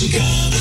[0.00, 0.60] Muzikale,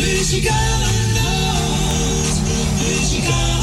[0.00, 2.40] Muzikale nacht.
[2.78, 3.60] Muzikale.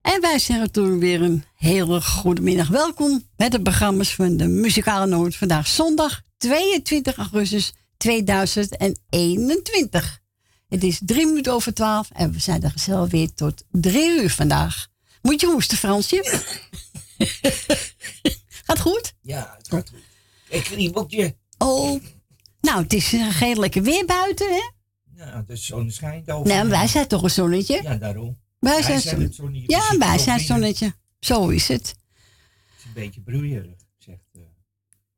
[0.00, 2.68] En wij zeggen toen weer een hele goede middag.
[2.68, 5.36] Welkom bij de programma's van de Muzikale Noord.
[5.36, 10.20] Vandaag zondag 22 augustus 2021.
[10.68, 14.30] Het is drie minuten over twaalf en we zijn er gezellig weer tot drie uur
[14.30, 14.86] vandaag.
[15.22, 16.22] Moet je hoesten, Fransje?
[18.66, 19.14] gaat goed?
[19.20, 19.98] Ja, het gaat goed.
[20.48, 21.36] Ik kriebeltje.
[21.58, 22.02] Oh,
[22.60, 24.70] nou, het is geen lekker weer buiten, hè?
[25.16, 26.54] Ja, de zon schijnt over.
[26.54, 27.82] Nee, wij zijn toch een zonnetje?
[27.82, 28.38] Ja, daarom.
[28.58, 30.94] Wij Wij zijn, zijn het zonnetje, Ja, wij zijn het zonnetje.
[31.20, 31.88] Zo is het.
[31.88, 31.96] Het
[32.78, 33.83] is een beetje broeierig.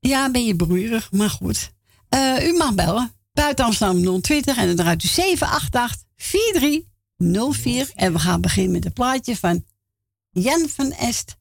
[0.06, 1.73] Ja, ben je broeierig, maar goed.
[2.09, 3.12] Eh, u mag bellen.
[3.33, 7.91] Buiten Amsterdam 020 en dan draait u 788 4304.
[7.94, 9.64] En we gaan beginnen met een plaatje van
[10.31, 11.36] Jan van Est.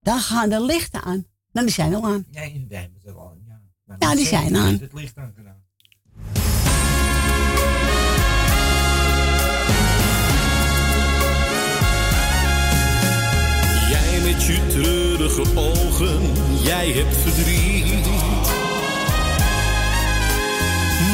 [0.00, 1.26] Dan gaan de lichten aan.
[1.52, 2.26] Nou, die zijn al aan.
[2.30, 3.36] Nee, wij hebben het al.
[3.46, 4.78] Ja, maar Ja, niet die zijn aan.
[4.78, 5.58] Het licht aan gedaan.
[14.22, 16.32] Met je treurige ogen,
[16.62, 18.06] jij hebt verdriet.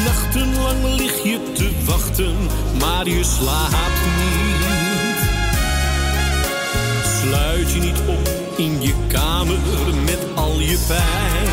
[0.05, 2.35] Nachtenlang lig je te wachten,
[2.79, 5.17] maar je slaapt niet.
[7.21, 9.59] Sluit je niet op in je kamer
[10.05, 11.47] met al je pijn.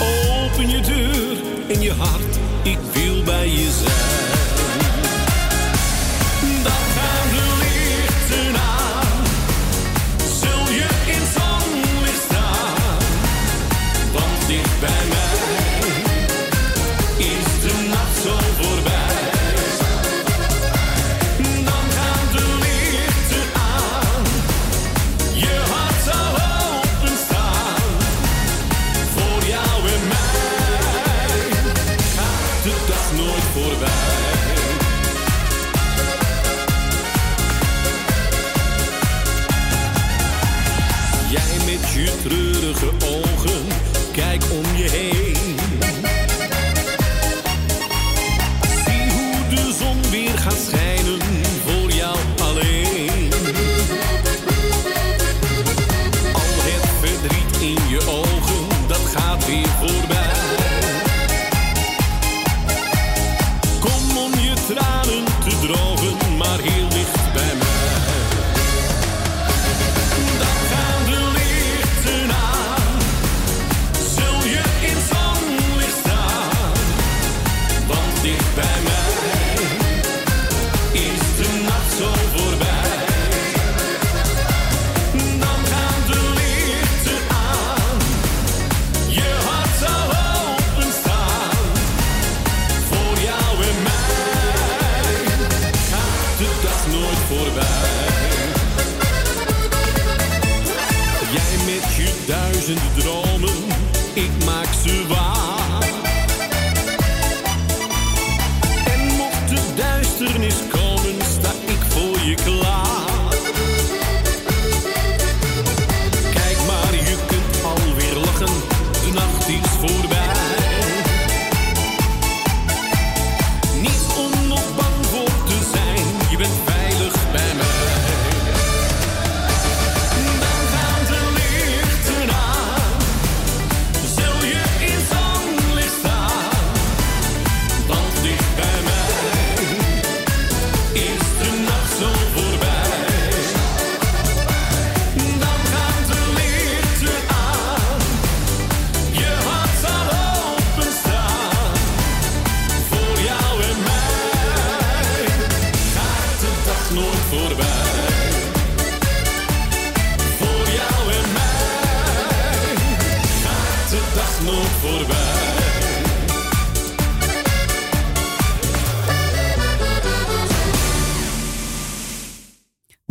[0.00, 1.36] Open je deur
[1.68, 4.38] en je hart, ik wil bij je zijn.
[6.62, 7.27] Dan gaan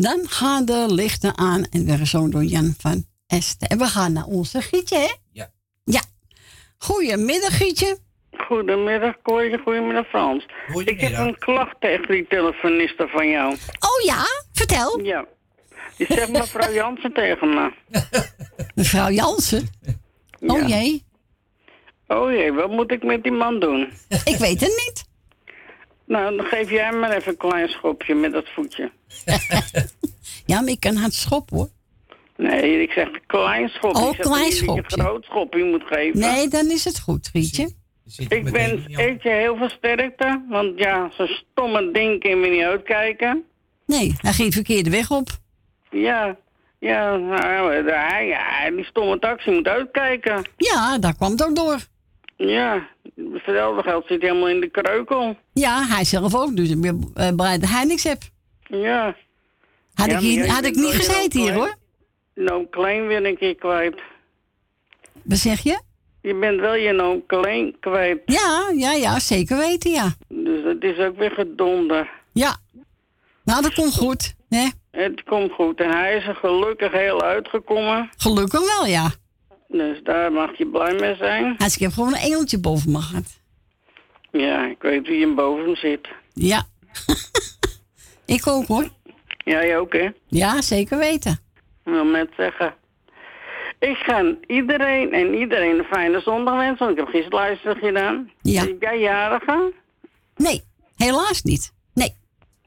[0.08, 3.68] Dan gaan de lichten aan en weer zo door Jan van Est.
[3.68, 5.14] En we gaan naar onze Gietje, hè?
[5.32, 5.50] Ja.
[5.84, 6.02] Ja.
[6.78, 7.98] Goedemiddag, Gietje.
[8.32, 9.58] Goedemiddag, Corrie.
[9.58, 10.46] Goedemiddag, Frans.
[10.86, 13.54] Ik heb een klacht tegen die telefoniste van jou.
[13.80, 14.24] Oh ja?
[14.52, 15.00] Vertel.
[15.00, 15.26] Ja.
[15.98, 17.72] Die zegt mevrouw Jansen tegen me.
[18.76, 19.68] Mevrouw Jansen.
[20.40, 21.06] Oh jee,
[22.08, 23.92] Oh jee, wat moet ik met die man doen?
[24.24, 25.07] ik weet het niet.
[26.08, 28.92] Nou, dan geef jij hem maar even een klein schopje met dat voetje.
[30.46, 31.70] Ja, maar ik kan hard schoppen hoor.
[32.36, 34.02] Nee, ik zeg een klein schopje.
[34.02, 34.84] Oh, klein niet dat je schopje.
[34.98, 36.20] een groot schopje moet geven.
[36.20, 37.70] Nee, dan is het goed, Grietje.
[38.06, 38.82] Zit je Ik wens?
[38.88, 40.46] Eetje heel veel sterkte.
[40.50, 43.44] Want ja, zo'n stomme ding kan we niet uitkijken.
[43.86, 45.28] Nee, hij ging verkeerde weg op.
[45.92, 46.38] Ja,
[46.80, 50.44] ja, nou, hij, ja, die stomme taxi moet uitkijken.
[50.58, 51.80] Ja, daar kwam het ook door.
[52.38, 52.88] Ja,
[53.34, 55.38] hetzelfde geld zit helemaal in de kreukel.
[55.54, 56.56] Ja, hij zelf ook.
[56.56, 58.32] Dus ik ben eh, blij dat hij niks heeft.
[58.64, 59.16] Ja,
[59.94, 61.76] Had Ja, ik, hier, had ik niet gezeten hier hoor.
[62.36, 63.96] nou klein ben ik je kwijt.
[65.24, 65.82] Wat zeg je?
[66.22, 68.22] Je bent wel je nou klein kwijt.
[68.26, 70.14] Ja, ja, ja, zeker weten, ja.
[70.28, 72.10] Dus het is ook weer gedonder.
[72.34, 72.58] Ja.
[73.44, 74.36] Nou, dat komt goed.
[74.50, 74.68] Hè?
[74.92, 75.80] Het komt goed.
[75.80, 78.10] En hij is er gelukkig heel uitgekomen.
[78.18, 79.12] Gelukkig wel, ja.
[79.68, 81.58] Dus daar mag je blij mee zijn.
[81.58, 83.40] Als ik heb gewoon een engeltje boven me gehad.
[84.32, 86.08] Ja, ik weet wie hem boven zit.
[86.34, 86.64] Ja.
[88.36, 88.90] ik ook hoor.
[89.38, 90.10] Jij ook, hè?
[90.28, 91.32] Ja, zeker weten.
[91.32, 92.74] Ik wil net zeggen.
[93.80, 96.86] Ik ga iedereen en iedereen een fijne zondag wensen.
[96.86, 98.32] Want ik heb gisteren luisteren gedaan.
[98.42, 98.62] Ja.
[98.62, 99.74] Is jij jarige?
[100.36, 100.64] Nee,
[100.96, 101.74] helaas niet.
[101.94, 102.16] Nee.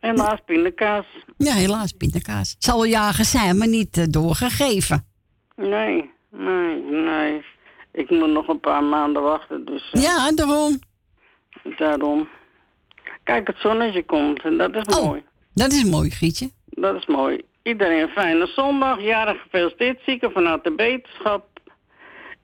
[0.00, 1.06] Helaas pindakaas.
[1.36, 2.56] Ja, helaas, pindakaas.
[2.58, 5.06] Zal wel jagen zijn, maar niet eh, doorgegeven.
[5.56, 7.44] Nee, nee, nee.
[7.92, 10.78] Ik moet nog een paar maanden wachten, dus eh, Ja, daarom.
[11.76, 12.28] daarom.
[13.24, 15.04] Kijk, het zonnetje komt en dat is Oh.
[15.06, 15.22] mooi.
[15.54, 16.50] Dat is mooi, Grietje.
[16.66, 17.40] Dat is mooi.
[17.62, 19.00] Iedereen een fijne zondag.
[19.02, 21.46] Jarig gefeliciteerd, zieken vanuit de beterschap.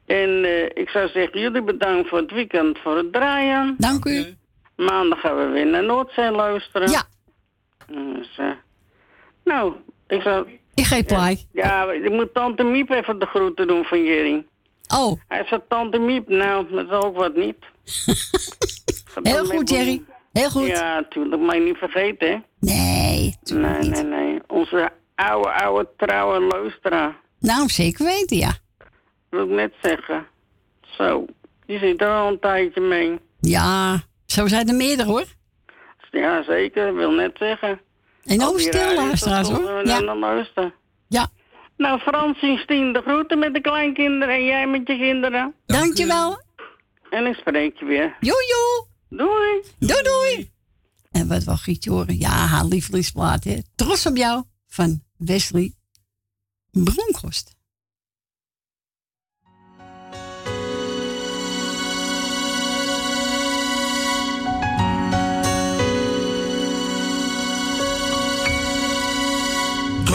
[0.07, 3.75] En eh, ik zou zeggen, jullie bedankt voor het weekend voor het draaien.
[3.79, 4.25] Dank u.
[4.77, 6.91] Maandag gaan we weer naar Noordzee luisteren.
[6.91, 7.03] Ja,
[7.87, 8.51] Dus, eh,
[9.45, 9.75] nou,
[10.07, 10.47] ik zou...
[10.77, 11.47] ik geef plaai.
[11.53, 14.47] Ja, ik moet tante Miep even de groeten doen van Jerry.
[14.95, 17.57] Oh, Hij zegt tante Miep, nou, dat is ook wat niet.
[19.23, 20.03] Heel goed, Jerry.
[20.33, 20.67] Heel goed.
[20.67, 22.37] Ja, natuurlijk, maar je niet vergeten, hè.
[22.61, 23.91] Nee, Nee, niet.
[23.91, 24.41] nee, nee.
[24.47, 27.17] Onze oude, oude, trouwe luisteraar.
[27.41, 28.53] Nou, zeker weten, ja.
[29.31, 30.27] Wil ik net zeggen.
[30.81, 31.25] Zo,
[31.67, 33.19] die zit er al een tijdje mee.
[33.41, 35.25] Ja, zo zijn er meerdere hoor.
[36.11, 37.81] Ja, zeker, wil net zeggen.
[38.27, 39.63] En ook stil luisteraars hoor.
[39.83, 40.75] we Ja, luisteren.
[41.09, 41.29] ja.
[41.77, 45.55] Nou, Frans en Stien, de groeten met de kleinkinderen en jij met je kinderen.
[45.67, 46.43] Dankjewel.
[47.11, 48.17] En ik spreek je weer.
[48.21, 48.87] Jojo.
[49.09, 49.63] Doei!
[49.79, 50.51] Doei doei.
[51.11, 52.19] En wat wel Grietje horen.
[52.19, 53.45] Ja, haar lievelingsplaat.
[53.45, 53.59] Hè.
[53.75, 55.75] Trots op jou van Wesley
[56.71, 57.56] Bronkhorst.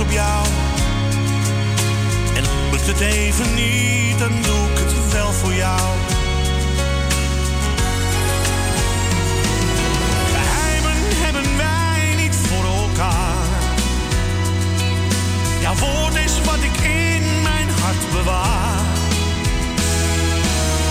[0.00, 0.46] Op jou.
[2.34, 5.80] En lukt het even niet, dan doe ik het wel voor jou.
[10.34, 13.46] Geheimen hebben wij niet voor elkaar.
[15.60, 18.80] Jouw woord is wat ik in mijn hart bewaar.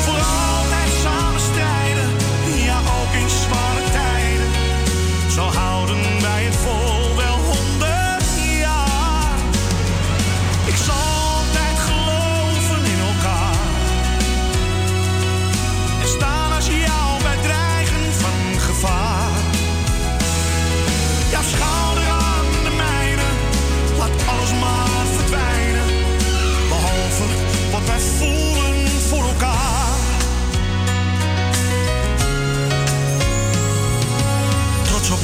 [0.04, 2.10] Voor altijd samen strijden,
[2.66, 4.50] ja ook in zware tijden.
[5.32, 6.91] Zo houden wij het vol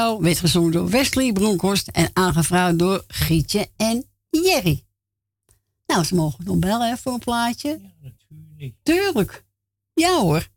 [0.00, 4.84] Jou werd gezongen door Wesley Bronkhorst en aangevraagd door Gietje en Jerry.
[5.86, 7.68] Nou, ze mogen nog bellen hè, voor een plaatje.
[7.68, 8.74] Ja, natuurlijk.
[8.82, 9.44] Tuurlijk.
[9.94, 10.48] Ja hoor.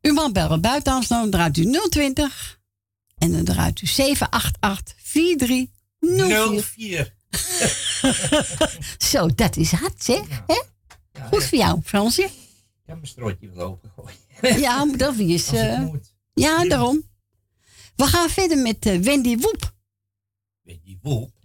[0.00, 2.60] U mag bellen buiten Amsterdam, draait u 020
[3.18, 6.62] en dan draait u 788 4304.
[6.62, 7.14] 04.
[9.10, 10.28] Zo, dat is hard zeg.
[10.28, 10.44] Ja.
[10.46, 10.62] Hè?
[11.12, 12.22] Ja, Goed voor jou, Fransje.
[12.22, 12.30] Ik
[12.84, 14.60] heb mijn strootje wel opengegooid.
[14.60, 15.50] Ja, dat is.
[15.50, 15.82] Het eh
[16.34, 17.02] ja, daarom.
[17.96, 19.72] We gaan verder met eh, Wendy Woep.
[20.62, 21.30] Je, woep.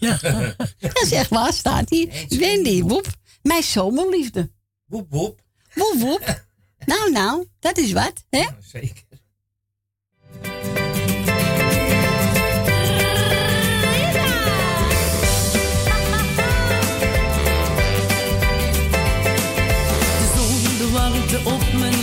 [0.78, 2.06] Dat is echt waar, staat hier.
[2.08, 3.06] Wendy Wendy Woep.
[3.42, 4.50] Mijn zomerliefde.
[4.84, 5.40] Woep, woep.
[5.74, 6.42] Woep woep.
[6.86, 8.38] Nou, nou, dat is wat, hè?
[8.38, 9.04] Ja, zeker.
[20.18, 21.93] De zon, de warmte op mijn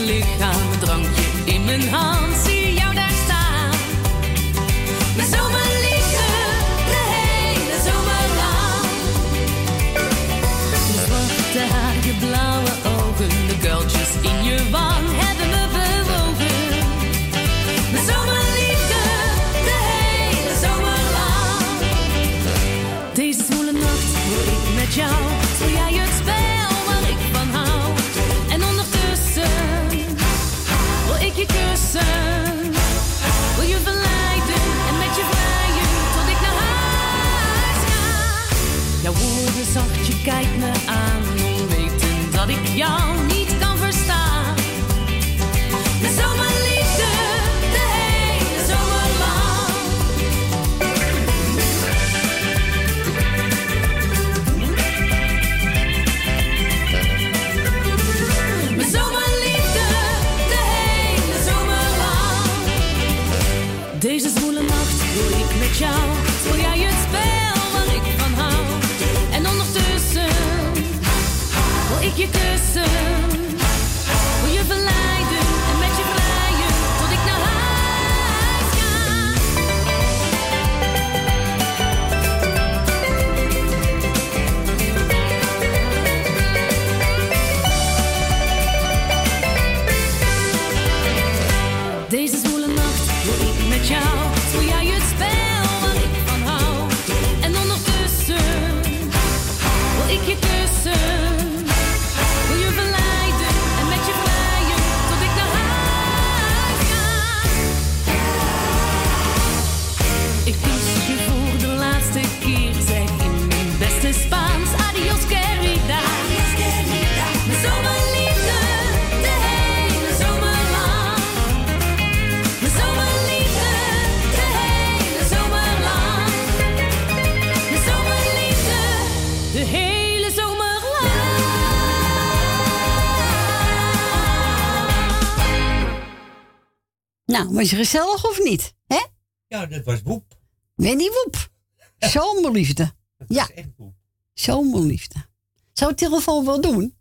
[137.32, 138.74] Nou, was je gezellig of niet?
[138.88, 139.06] Hè?
[139.48, 140.38] Ja, dat was woep.
[140.76, 141.50] Wendy Woep.
[141.98, 142.94] Zomerliefde.
[143.18, 143.50] Dat Ja.
[143.50, 143.94] echt woep.
[144.34, 145.26] Zomerliefde.
[145.74, 146.96] Zou ik telefoon wel doen?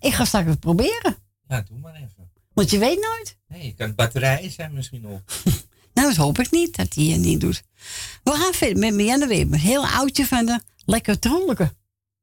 [0.00, 1.16] Ik ga straks het proberen.
[1.48, 2.30] Ja, doe maar even.
[2.52, 3.36] Want je weet nooit.
[3.48, 5.22] Nee, kan batterijen zijn misschien op.
[5.94, 7.62] Nou, dat hoop ik niet dat hij het niet doet.
[8.22, 9.58] We gaan verder met Marianne Weber.
[9.58, 11.74] Heel oudje van de lekker trolleke.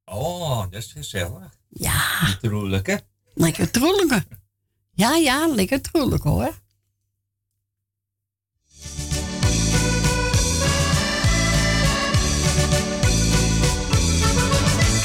[0.06, 1.58] Oh, dat is gezellig.
[1.70, 3.02] Ja, troelijke.
[3.34, 4.26] lekker trolleke.
[4.94, 6.60] Ja, ja, lekker trolleke hoor.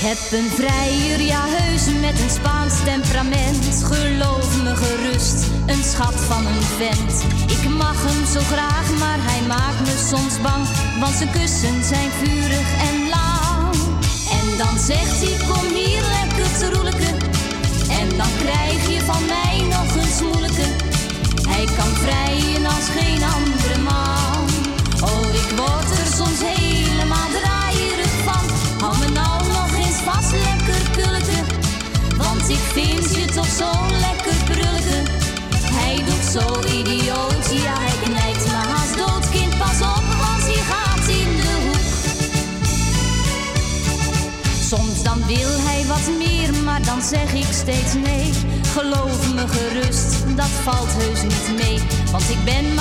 [0.06, 3.64] Heb een vrijer, ja heus met een Spaans temperament.
[3.90, 7.14] Geloof me gerust, een schat van een vent.
[7.56, 10.64] Ik mag hem zo graag, maar hij maakt me soms bang.
[11.00, 13.74] Want zijn kussen zijn vurig en lang.
[14.38, 17.16] En dan zegt hij, kom hier lekker te roeleken.
[18.00, 20.68] En dan krijg je van mij nog een smoeleke.
[21.48, 23.76] Hij kan vrijen als geen andere
[32.54, 35.00] Ik vind je toch zo lekker brullige.
[35.78, 36.46] Hij doet zo
[36.78, 39.30] idioot, ja hij knijpt me haast dood.
[39.30, 41.86] Kind, pas op, want hij gaat in de hoek.
[44.70, 48.30] Soms dan wil hij wat meer, maar dan zeg ik steeds nee.
[48.76, 51.78] Geloof me gerust, dat valt heus niet mee,
[52.12, 52.73] want ik ben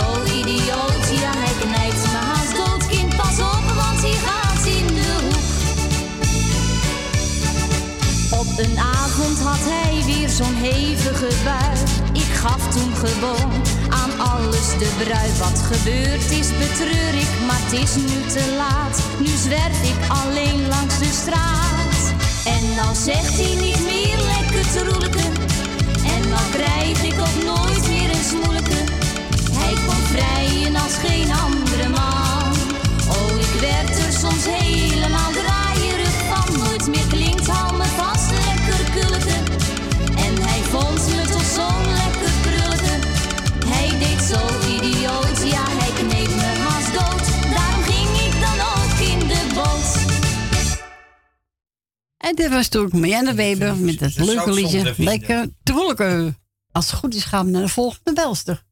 [0.00, 2.86] zo idioot, ja hij knijpt me haast dood.
[2.86, 5.52] Kind, pas op, want hij gaat in de hoek.
[8.40, 11.76] Op een avond had hij weer zo'n hevige bui.
[12.12, 13.52] Ik gaf toen gewoon
[13.88, 15.30] aan alles de brui.
[15.38, 18.96] Wat gebeurd is, betreur ik, maar het is nu te laat.
[19.18, 22.00] Nu zwerf ik alleen langs de straat.
[22.44, 25.26] En dan zegt hij niet meer lekker troelijke.
[26.14, 28.63] En dan krijg ik ook nooit meer een smoelijke.
[30.14, 32.52] Vrijen als geen andere man.
[33.16, 36.58] Oh, ik werd er soms helemaal draaierig van.
[36.58, 39.38] Nooit meer klinkt, hou me vast, lekker kulleke.
[40.26, 41.66] En hij vond me toch zo
[42.00, 42.94] lekker brulleke.
[43.66, 44.40] Hij deed zo
[44.76, 47.26] idioot, ja, hij kneep me haast dood.
[47.54, 50.12] Daarom ging ik dan ook in de boot.
[52.16, 54.94] En dit was toen Marianne Weber met het leuke liedje.
[54.96, 56.34] Lekker troelijke.
[56.72, 58.62] Als het goed is gaan we naar de volgende belster.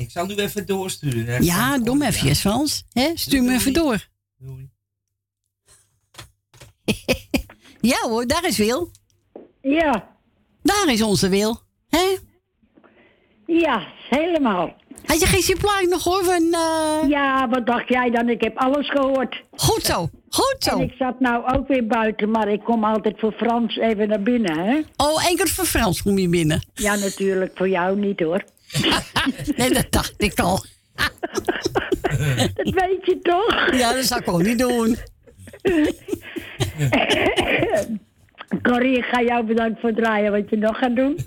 [0.00, 1.24] Ik zal nu even doorsturen.
[1.26, 1.36] hè.
[1.36, 2.06] Ja, doe ja.
[2.06, 2.84] even, Frans.
[2.92, 3.10] Hè?
[3.14, 3.86] Stuur me even doei.
[3.86, 4.08] door.
[4.48, 4.68] Doei.
[7.80, 8.90] Ja hoor, daar is Wil.
[9.62, 10.08] Ja,
[10.62, 11.60] Daar is onze Wil.
[11.88, 12.16] Hè?
[13.46, 14.74] ja, helemaal.
[15.04, 16.42] Had je geen supply nog hoor van...
[16.54, 18.28] eh, Ja, wat dacht jij dan?
[18.28, 19.42] Ik heb alles gehoord.
[19.50, 20.80] Goed zo, goed En zo.
[20.80, 24.58] ik zat nou ook weer buiten, maar ik kom altijd voor Frans even naar binnen,
[24.58, 24.80] hè?
[24.96, 26.66] Oh, keer voor Frans kom je binnen.
[26.74, 28.44] Ja, natuurlijk, voor jou niet hoor.
[29.56, 30.64] Nee, dat dacht ik al.
[32.54, 33.74] Dat weet je toch?
[33.74, 34.96] Ja, dat zou ik ook niet doen.
[38.62, 41.18] Corrie, ik ga jou bedanken voor het draaien wat je nog gaat doen.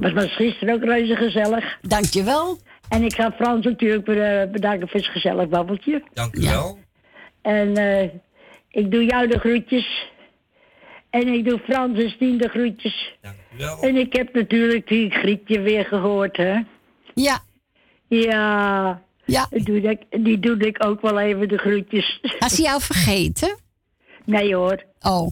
[0.00, 1.78] Het was gisteren ook reuze gezellig.
[1.82, 2.58] Dankjewel.
[2.88, 6.02] En ik ga Frans natuurlijk eh, bedanken voor zijn gezellig babbeltje.
[6.12, 6.78] Dank u wel.
[7.42, 8.08] En eh,
[8.70, 10.08] ik doe jou de groetjes.
[11.10, 13.16] En ik doe Frans en Stien de groetjes.
[13.20, 13.34] Dank
[13.80, 16.58] En ik heb natuurlijk die Grietje weer gehoord, hè?
[17.14, 17.38] Ja,
[18.08, 19.46] Ja, ja.
[19.50, 22.20] die doe ik, die doe ik ook wel even de groetjes.
[22.38, 23.56] Has hij jou vergeten?
[24.24, 24.84] Nee hoor.
[25.00, 25.28] Oh,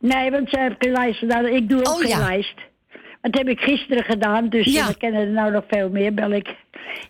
[0.00, 1.46] Nee, want ze heeft geen lijst gedaan.
[1.46, 2.18] Ik doe ook Oh, geen ja.
[2.18, 2.54] lijst.
[3.20, 4.86] Dat heb ik gisteren gedaan, dus Ja.
[4.86, 6.56] we kennen er nou nog veel meer, bel ik.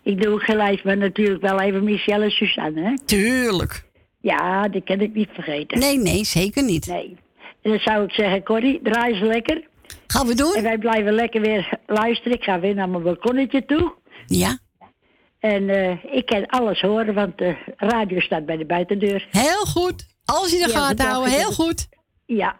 [0.03, 2.95] Ik doe ook geen lijst, maar natuurlijk wel even Michelle en Suzanne, hè?
[3.05, 3.85] tuurlijk.
[4.21, 5.79] Ja, die kan ik niet vergeten.
[5.79, 6.87] Nee, nee, zeker niet.
[6.87, 7.17] Nee.
[7.63, 9.63] En dan zou ik zeggen, Corrie, draai ze lekker.
[10.07, 10.63] Gaan we En doen?
[10.63, 12.33] wij blijven lekker weer luisteren.
[12.33, 13.95] Ik ga weer naar mijn balkonnetje toe.
[14.27, 14.59] Ja,
[15.39, 19.27] En eh, ik kan alles horen, want de radio staat bij de buitendeur.
[19.31, 20.07] heel goed.
[20.25, 21.13] Als je de Ja, gaten bedankt.
[21.13, 21.89] houden, heel goed.
[22.27, 22.59] Ja.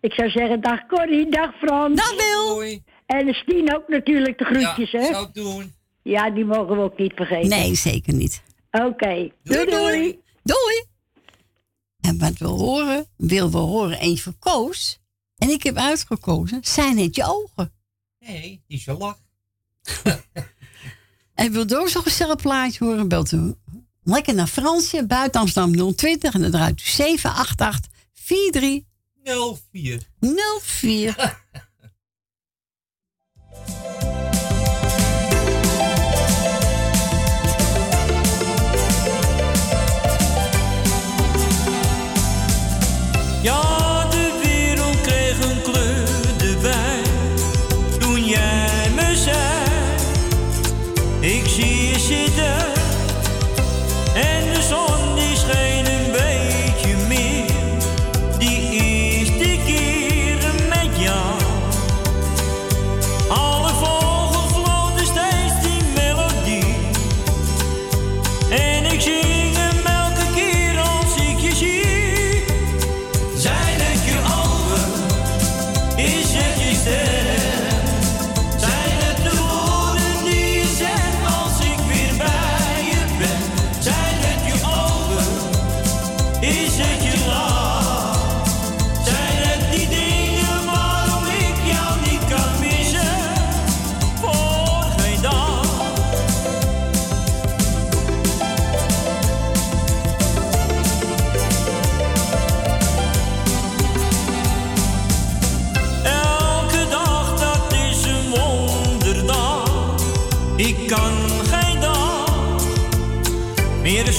[0.00, 1.96] Ik zou zeggen, dag Corrie, dag Frans.
[1.96, 2.62] Dag Wil.
[3.06, 5.06] En Stien ook natuurlijk de groetjes, ja, hè?
[5.06, 5.72] zou het doen.
[6.02, 7.48] Ja, die mogen we ook niet vergeten.
[7.48, 8.42] Nee, zeker niet.
[8.70, 9.30] Oké.
[9.42, 10.18] Doei, doei.
[10.42, 10.84] Doei.
[12.00, 14.99] En wat we horen, wil we horen eentje van Koos.
[15.40, 17.72] En ik heb uitgekozen, zijn het je ogen?
[18.18, 19.18] Nee, die is je lach.
[21.34, 23.54] En wil ook zo'n gezellig plaatje horen, belt u
[24.02, 28.88] lekker naar Fransje, buiten Amsterdam 020 en dan draait u 788 43
[29.72, 30.02] 04.
[30.60, 31.38] 04.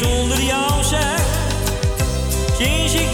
[0.01, 1.25] zonder jou zeg,
[2.57, 3.11] sinds ik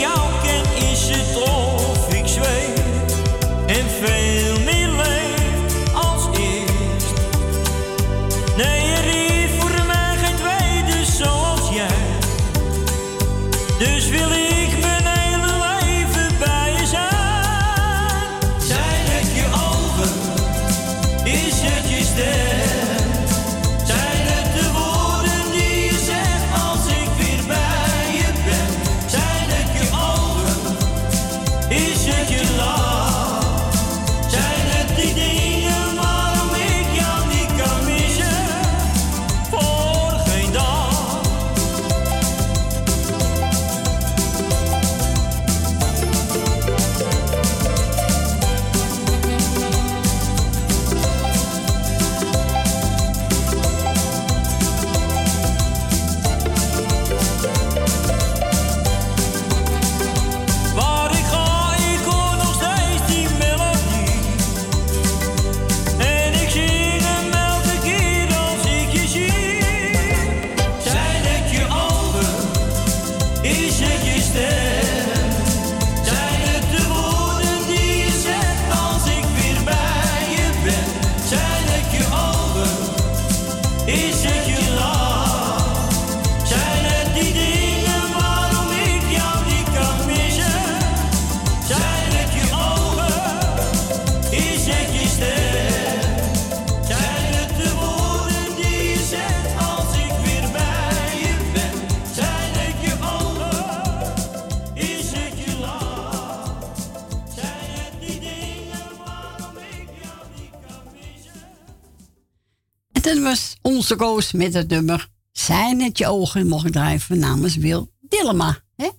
[113.96, 118.62] Koos met het nummer Zijn het je ogen, mocht drijven namens Wil Dillema.
[118.76, 118.90] Hè?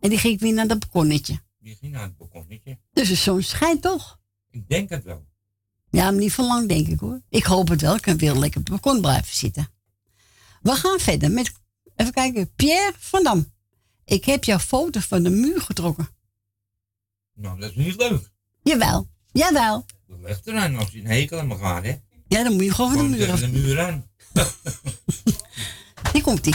[0.00, 1.40] En die ging weer naar dat balkonnetje.
[1.58, 2.78] Die ging naar het balkonnetje.
[2.92, 4.18] Dus de zon schijnt toch?
[4.50, 5.26] Ik denk het wel.
[5.90, 7.20] Ja, niet van lang, denk ik hoor.
[7.28, 7.94] Ik hoop het wel.
[7.94, 9.68] Ik kan weer lekker op het balkon blijven zitten.
[10.62, 11.52] We gaan verder met,
[11.96, 13.52] even kijken, Pierre van Dam.
[14.04, 16.08] Ik heb jouw foto van de muur getrokken.
[17.34, 18.30] Nou, dat is niet leuk.
[18.62, 19.84] Jawel, jawel.
[20.06, 21.96] Dat ligt eraan als je een hekel aan me gaat, hè?
[22.28, 23.40] Ja, dan moet je gewoon van de muur af.
[23.40, 24.10] de muur aan.
[26.12, 26.54] Hier komt-ie.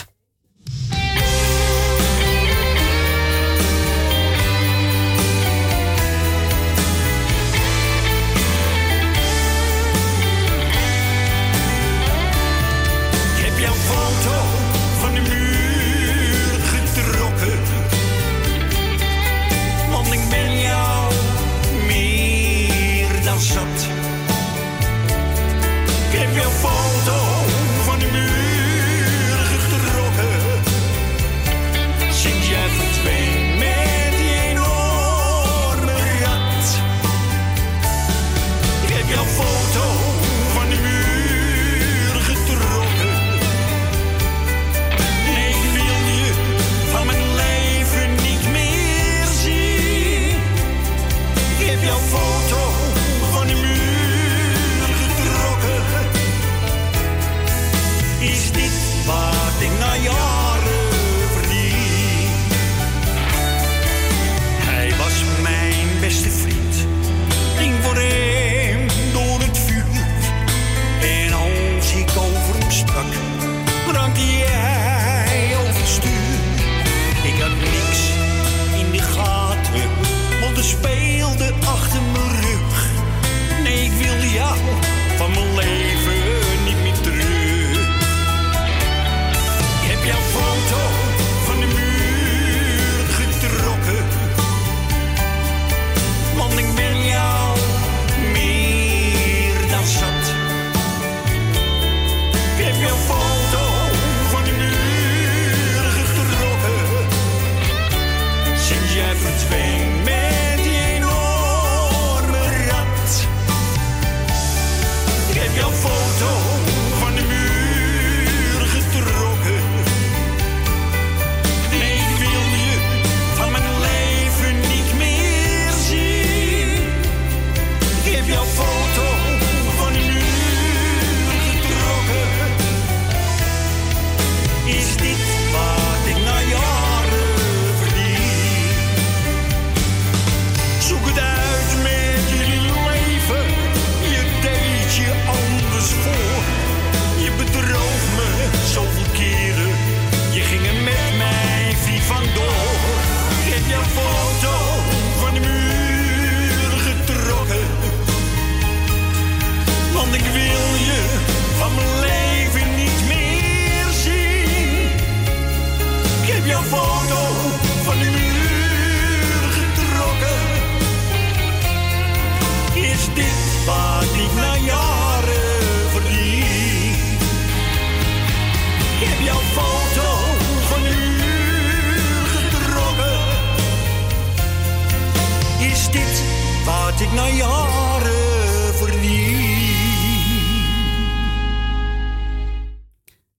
[187.35, 188.17] jaren.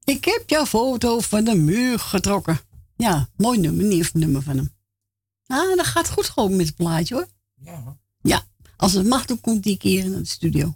[0.09, 2.61] Ik heb jouw foto van de muur getrokken.
[2.96, 4.74] Ja, mooi nummer, nieuw nummer van hem.
[5.46, 7.29] Ah, dat gaat goed gewoon met het plaatje hoor.
[7.55, 7.98] Ja.
[8.20, 8.46] Ja,
[8.77, 10.74] als het mag, dan komt die keer in de studio.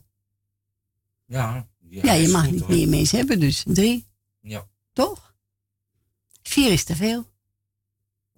[1.25, 1.68] Ja.
[1.79, 4.07] Ja, ja je mag niet meer mensen hebben, dus drie.
[4.40, 4.68] Ja.
[4.92, 5.35] Toch?
[6.42, 7.27] Vier is te veel.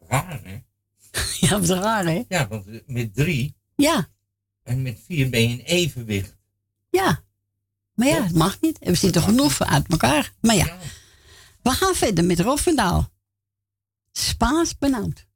[0.09, 0.63] Raar, hè?
[1.47, 2.25] ja, wat raar, hè?
[2.29, 3.57] Ja, want eh, met drie.
[3.77, 4.09] Ja.
[4.65, 6.37] En met vier ben je in evenwicht.
[6.91, 7.23] Ja.
[7.95, 8.79] Maar ja, het mag niet.
[8.79, 10.33] We zitten genoeg uit elkaar.
[10.41, 10.79] Maar ja.
[11.63, 13.13] We gaan verder met Rofendaal.
[14.13, 15.27] Spaans benauwd.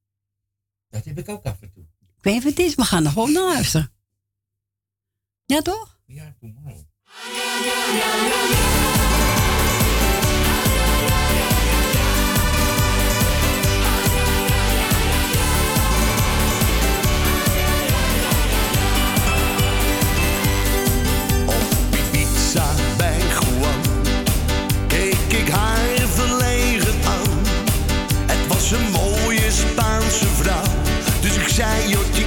[0.90, 1.84] Dat heb ik ook af en toe.
[2.16, 3.92] Ik weet wat het is, we gaan er gewoon naar luisteren.
[5.44, 6.00] Ja, toch?
[6.06, 6.86] Ja, doe maar.
[31.58, 32.17] zijn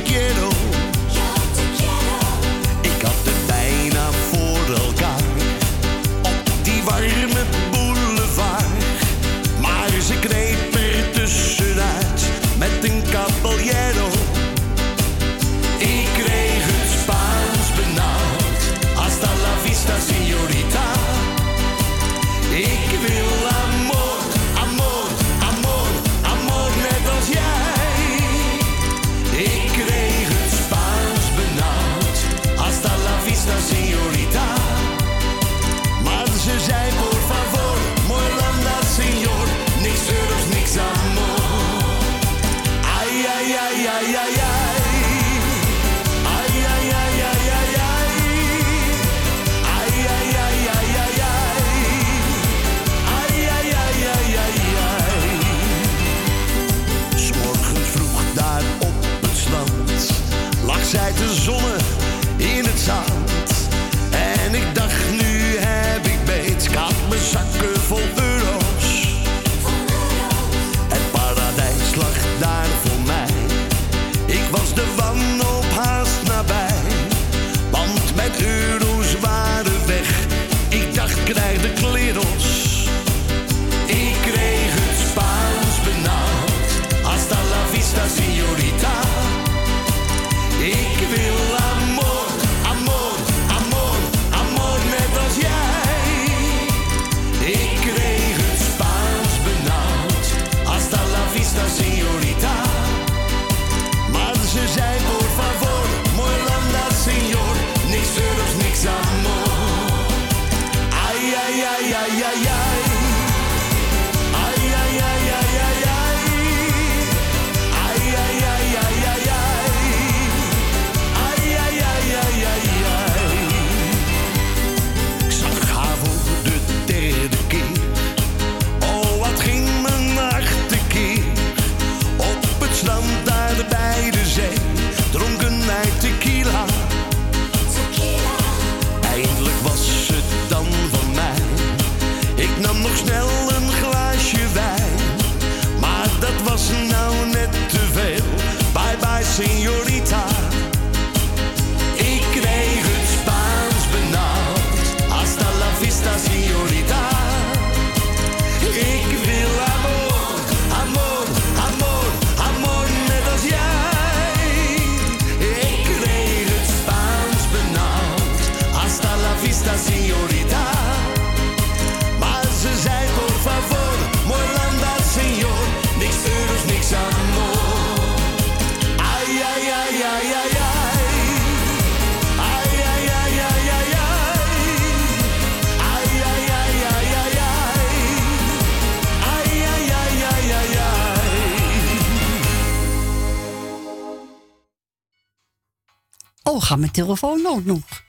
[196.79, 198.03] mijn telefoon ook nog.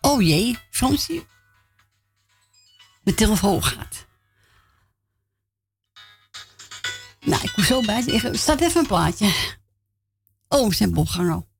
[0.00, 1.26] Oh jee, Fransie.
[3.02, 4.06] Mijn telefoon gaat.
[7.20, 8.38] Nou, ik hoef zo bij zeggen.
[8.38, 9.54] Staat even een plaatje.
[10.48, 11.51] Oh, zijn bolgang al.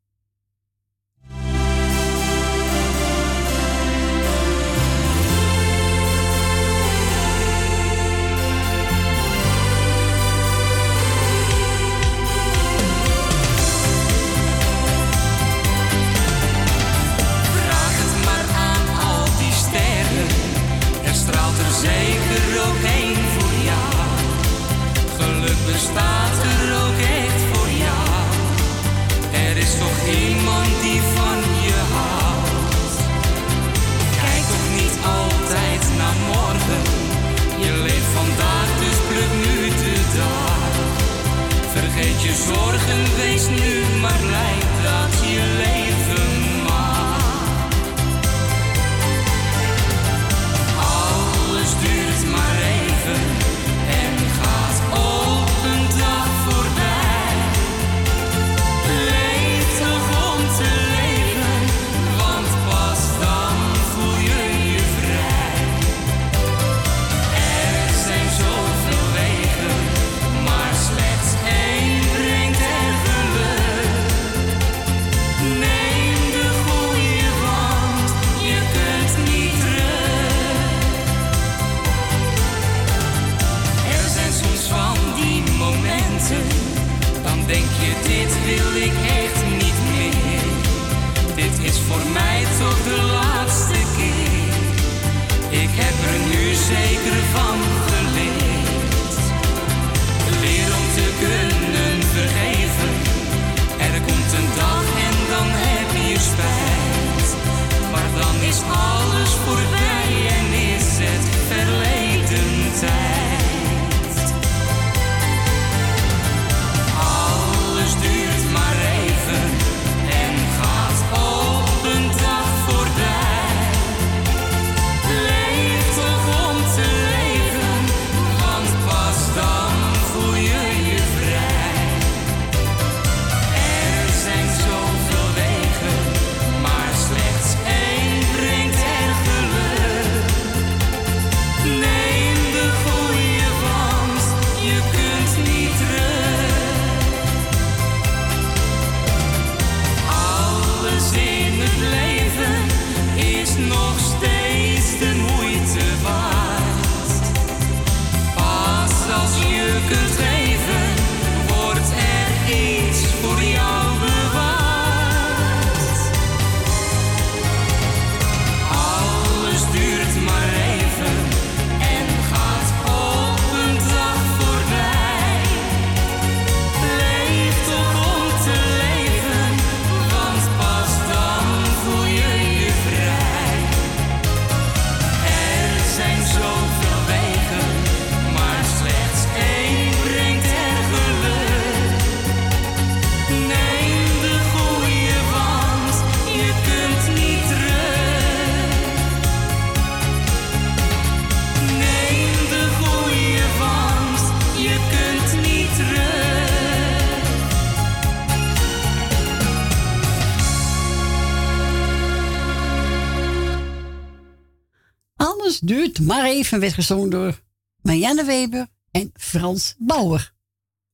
[216.00, 217.42] Maar even, werd gezongen door
[217.82, 220.34] Marianne Weber en Frans Bauer.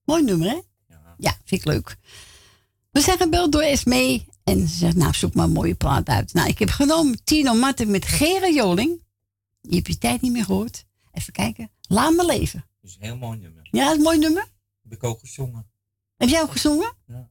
[0.04, 0.60] Mooi nummer, hè?
[1.18, 1.96] Ja, vind ik leuk.
[2.90, 6.32] We zijn gebeld door Esmee en ze zegt, nou, zoek maar een mooie plaat uit.
[6.32, 9.02] Nou, ik heb genomen Tino Martin met Gera Joling.
[9.60, 10.84] Die heb je tijd niet meer gehoord.
[11.12, 11.70] Even kijken.
[11.80, 12.64] Laat me leven.
[12.80, 13.68] Dat is een heel mooi nummer.
[13.70, 14.48] Ja, dat is een mooi nummer.
[14.82, 15.70] Heb ik ook gezongen.
[16.16, 16.92] Heb jij ook gezongen?
[17.06, 17.30] Ja.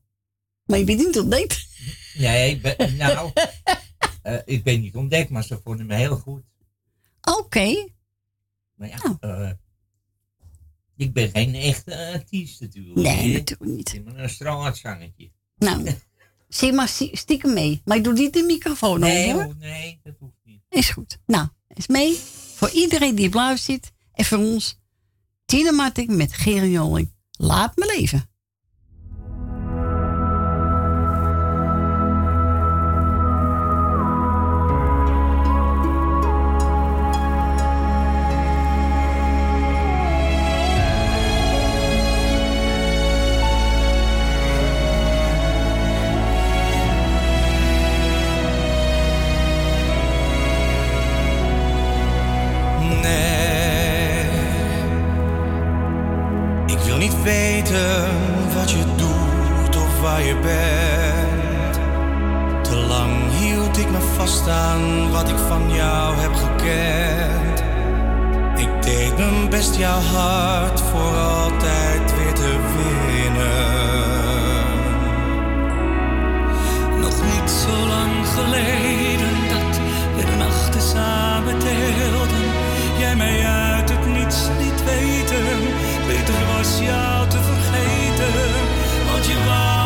[0.65, 1.67] Maar je bent niet ontdekt.
[2.13, 3.31] Nee, ik ben, nou,
[4.21, 6.43] eh, ik ben niet ontdekt, maar ze vonden me heel goed.
[7.35, 7.87] Oké.
[8.75, 9.51] Maar ja, eh,
[10.95, 12.95] ik ben geen echte artiest natuurlijk.
[12.95, 13.93] Nee, natuurlijk niet.
[13.93, 15.31] Ik ben een straatzangetje.
[15.57, 15.95] Nou,
[16.47, 17.81] zie maar stie- stiekem mee.
[17.85, 20.61] Maar ik doe niet de microfoon Nee, hoor, nee, dat hoeft niet.
[20.69, 21.17] Is goed.
[21.25, 22.13] Nou, is mee.
[22.55, 23.93] Voor iedereen die luistert zit.
[24.13, 24.79] En voor ons.
[25.45, 27.13] Tina Martin met Gerard Joling.
[27.31, 28.29] Laat me leven.
[58.53, 61.73] Wat je doet of waar je bent.
[62.63, 67.63] Te lang hield ik me vast aan wat ik van jou heb gekend.
[68.55, 73.87] Ik deed mijn best jouw hart voor altijd weer te winnen.
[76.99, 79.79] Nog niet zo lang geleden dat
[80.15, 82.45] we de nachten samen deelden.
[82.97, 85.57] Jij mij uit het niets liet weten.
[86.07, 87.46] Beter was jou te
[88.17, 88.65] vergeten.
[89.11, 89.76] Want je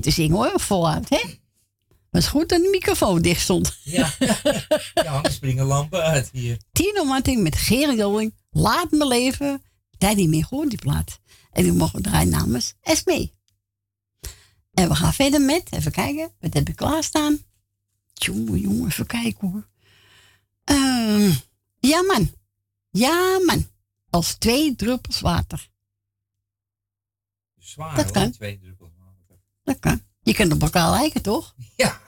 [0.00, 1.20] te zingen hoor, voluit, hè?
[2.10, 3.78] Was goed dat de microfoon dicht stond.
[3.84, 4.14] Ja,
[4.94, 6.60] ja springen lampen uit hier.
[6.72, 9.62] Tino Martin met Gerard Joling, Laat me leven.
[9.98, 11.20] Tijd niet meer gewoon die plaat.
[11.52, 13.32] En we mogen we draaien namens Esme.
[14.72, 17.38] En we gaan verder met, even kijken, wat heb ik klaarstaan?
[18.12, 19.68] Jongen, jongen, even kijken hoor.
[20.64, 21.30] Ehm,
[21.80, 22.32] ja man,
[22.90, 23.66] ja man.
[24.10, 25.70] Als twee druppels water.
[27.58, 28.30] Zwaar Dat kan.
[28.30, 28.71] twee druppels.
[29.64, 30.02] Dat kan.
[30.22, 31.54] Je kunt op elkaar lijken, toch?
[31.76, 32.00] Ja.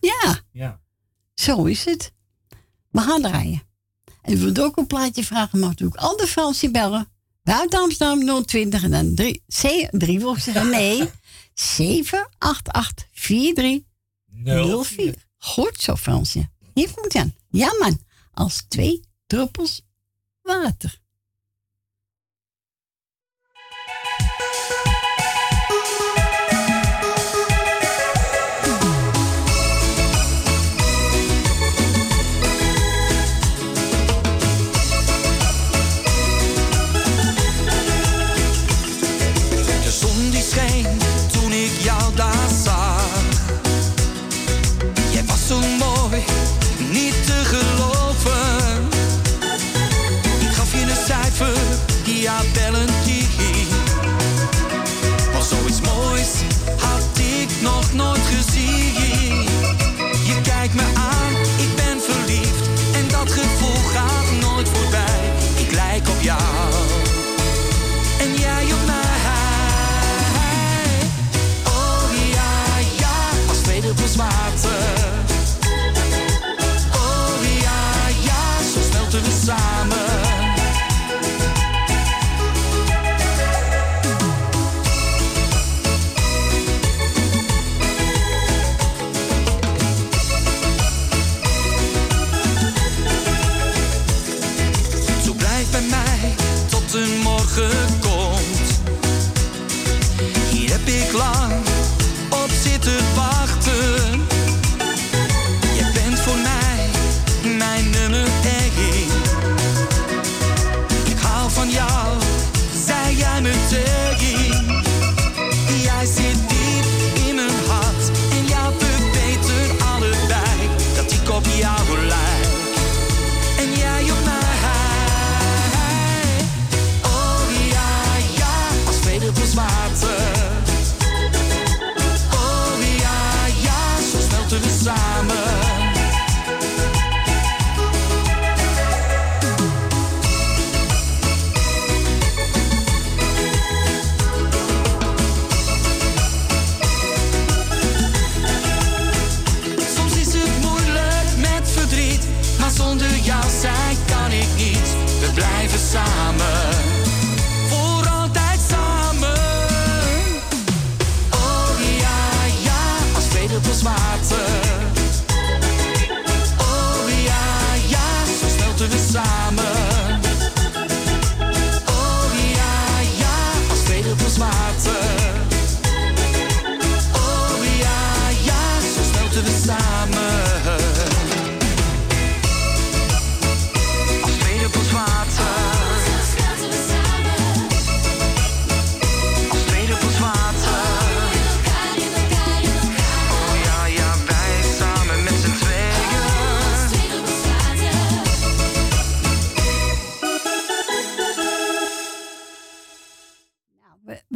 [0.00, 0.40] Ja.
[0.52, 0.80] ja.
[1.34, 2.12] Zo is het.
[2.90, 3.62] We gaan draaien.
[4.22, 7.08] En wil ook een plaatje vragen, mag natuurlijk andere Fransje bellen.
[7.42, 10.20] Buiten Amsterdam 020 en dan 3, C, 3
[10.64, 11.10] nee.
[11.54, 11.56] 788-4304.
[15.36, 16.50] Goed zo, Fransje.
[16.74, 17.34] Hier komt aan.
[17.50, 18.00] Ja, man.
[18.32, 19.82] Als twee druppels
[20.42, 21.00] water.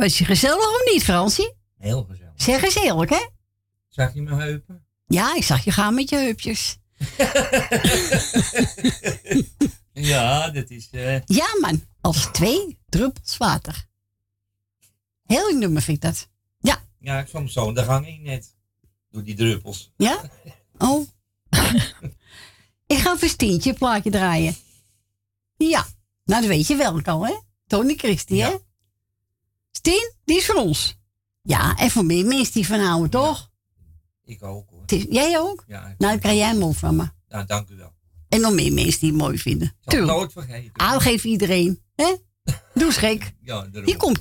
[0.07, 1.55] Was je gezellig of niet, Fransie?
[1.79, 2.33] Heel gezellig.
[2.37, 3.27] Zeg eens eerlijk, hè?
[3.89, 4.87] Zag je mijn heupen?
[5.07, 6.77] Ja, ik zag je gaan met je heupjes.
[9.93, 10.89] Ja, dat is...
[10.93, 11.83] eh, Ja, man.
[12.01, 13.87] Als twee druppels water.
[15.23, 16.29] Heel nummer vind ik dat.
[16.59, 16.83] Ja.
[16.99, 18.55] ja, ik kwam zo in de gang in net.
[19.11, 19.93] Door die druppels.
[19.97, 20.31] Ja?
[20.79, 21.07] Oh.
[22.87, 24.57] ik ga een Verstientje plaatje draaien.
[25.57, 25.87] Ja.
[26.25, 27.35] Nou, dat weet je welk al, hè?
[27.67, 28.55] Tony Christie, hè?
[29.77, 30.97] Stien, die is voor ons.
[31.43, 33.51] Ja, en voor meer mensen die van houden, toch?
[34.25, 34.83] Ik ook hoor.
[34.87, 35.65] Is- jij ook?
[35.67, 37.09] Ja, Nou, dan krijg jij hem ook van me.
[37.29, 37.93] nou, dank u wel.
[38.29, 39.67] En nog meer mensen die het mooi vinden.
[39.69, 40.19] Ik zal het Tuurlijk.
[40.19, 40.81] nooit vergeten.
[40.81, 41.83] Aangeef iedereen.
[41.95, 42.15] Hè?
[42.75, 42.93] Doe.
[43.41, 43.85] Ja, daarom.
[43.85, 44.21] Hier komt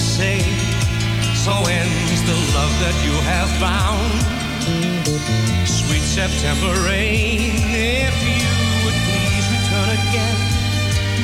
[0.00, 0.40] Say,
[1.36, 4.10] So ends the love that you have found.
[5.68, 8.48] Sweet September rain, if you
[8.84, 10.38] would please return again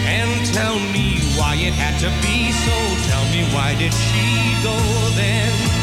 [0.07, 2.77] and tell me why it had to be so.
[3.11, 4.77] Tell me why did she go
[5.17, 5.76] then?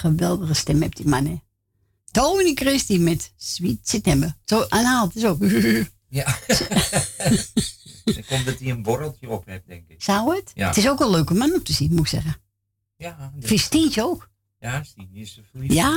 [0.00, 1.36] Geweldige stem heeft die man, hè.
[2.10, 4.36] Tony Christie met Sweet September.
[4.44, 5.38] Zo aanhaalt, zo.
[6.08, 6.24] Ja.
[8.04, 10.02] Dan komt dat hij een borreltje op heeft, denk ik.
[10.02, 10.50] Zou het?
[10.54, 10.66] Ja.
[10.66, 12.36] Het is ook een leuke man om te zien, moet ik zeggen.
[12.96, 13.32] Ja.
[13.40, 14.30] Vistientje ook.
[14.58, 15.72] Ja, Stien is er verliefd.
[15.72, 15.90] Ja,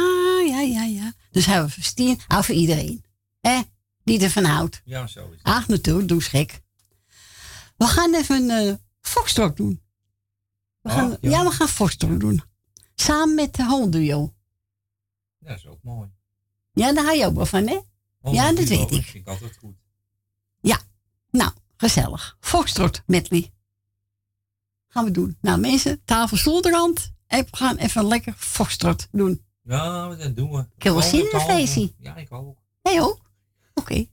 [0.47, 1.13] ja, ja, ja.
[1.31, 3.03] Dus hij Vistien, hou voor iedereen.
[3.41, 3.61] Hè?
[4.03, 4.81] Die ervan houdt.
[4.85, 5.43] Ja, zo is het.
[5.43, 6.61] Ach, natuurlijk, doe gek.
[7.77, 8.77] We gaan even een
[9.37, 9.81] uh, doen.
[10.81, 11.29] We Oh, gaan, ja.
[11.29, 11.43] ja.
[11.43, 12.43] we gaan foxtrot doen.
[13.03, 14.33] Samen met de hondduo.
[15.39, 16.09] Dat is ook mooi.
[16.71, 17.79] Ja, daar hou je ook wel van, hè?
[18.21, 19.03] Oh, ja, dat weet ik.
[19.03, 19.75] vind ik altijd goed.
[20.61, 20.79] Ja,
[21.29, 22.37] nou, gezellig.
[22.39, 23.51] Foxtrot medley.
[24.87, 25.37] Gaan we doen.
[25.41, 27.11] Nou, mensen, tafel stoelrand.
[27.27, 29.45] En we gaan even lekker foxtrot doen.
[29.61, 30.65] Ja, dat doen we.
[30.75, 31.93] Ik heb wel zin in een met feestje.
[31.97, 32.57] Ja, ik ook.
[32.81, 33.31] Jij ook?
[33.73, 34.07] Oké.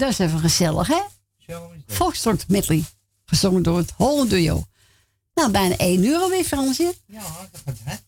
[0.00, 1.00] dat is even gezellig, hè?
[1.86, 2.84] Foxtrot medley.
[3.24, 4.64] Gezongen door het Holland Duo.
[5.34, 6.94] Nou, bijna één uur alweer, Fransje.
[7.06, 7.22] Ja,
[7.52, 8.02] dat gaat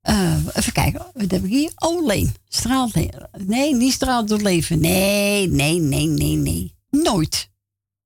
[0.00, 1.72] eh, even kijken, wat heb ik hier?
[1.74, 2.34] Oh, Leen.
[2.48, 2.94] Straalt
[3.38, 4.80] Nee, niet straalt door leven.
[4.80, 6.74] Nee, nee, nee, nee, nee.
[6.90, 7.50] Nooit.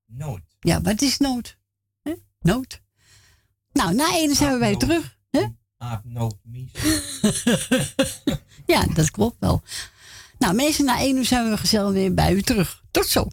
[0.05, 0.43] Nooit.
[0.59, 1.57] Ja, wat is nood?
[2.39, 2.81] Nood.
[3.71, 5.17] Nou, na een zijn we weer terug.
[5.77, 6.35] Ah, nood
[8.65, 9.61] ja, dat klopt wel.
[10.39, 12.81] Nou, mensen, na één uur zijn we gezellig weer bij u terug.
[12.91, 13.27] Tot zo.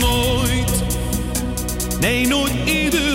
[0.00, 0.82] Nooit,
[2.00, 3.09] nee, nooit ieder.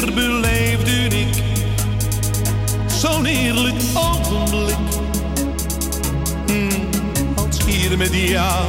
[7.98, 8.66] met jou.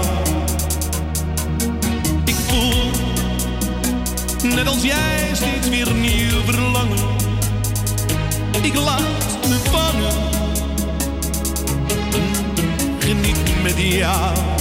[2.25, 2.91] Ik voel,
[4.55, 6.99] net als jij, steeds weer nieuw verlangen.
[8.63, 10.13] Ik laat me vangen,
[12.99, 14.56] geniet met jou.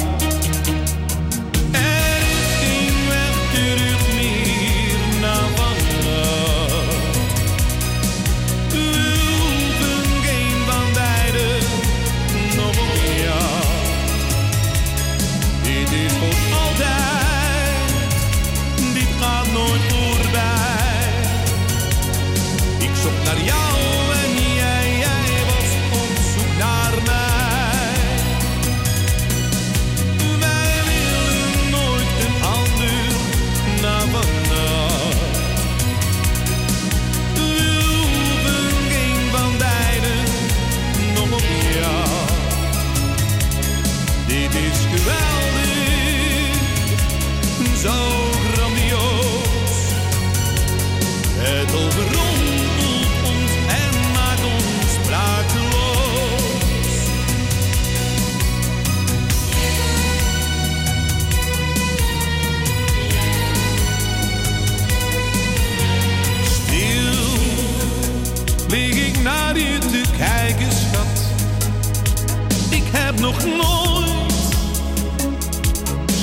[73.19, 74.33] nog nooit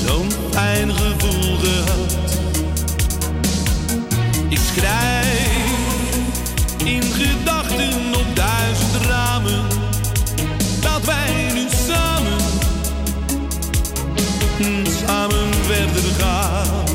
[0.06, 2.38] zo'n fijn gevoel gehad.
[4.48, 5.60] Ik schrijf
[6.84, 9.66] in gedachten op duizend ramen
[10.80, 12.40] dat wij nu samen,
[15.06, 16.91] samen verder gaan.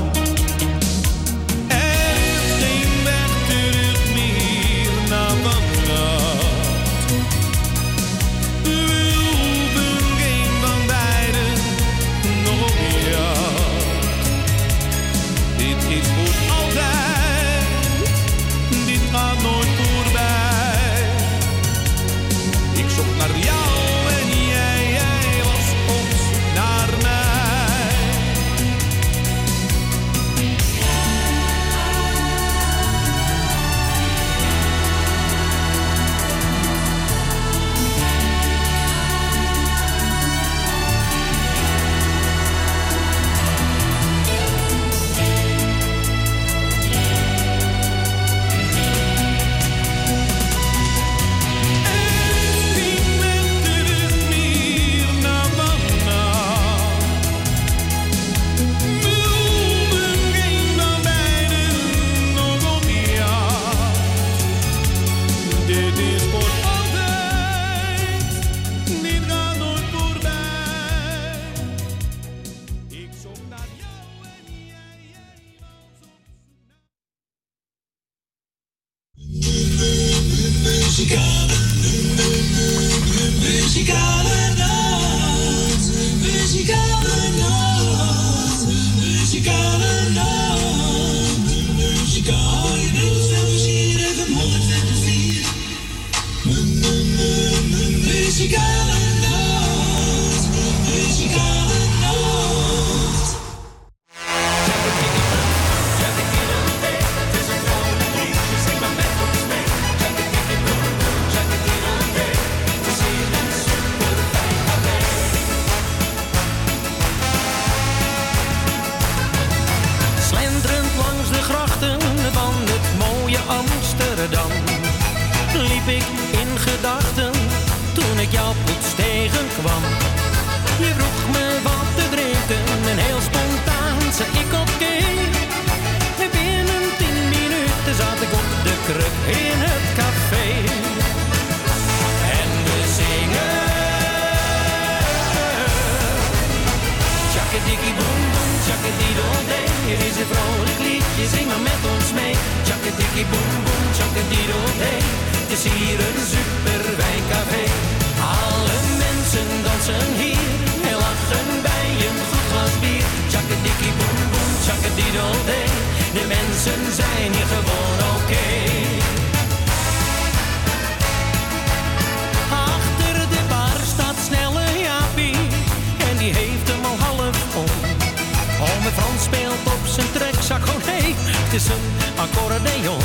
[181.58, 181.88] is een
[182.26, 183.04] accordeon.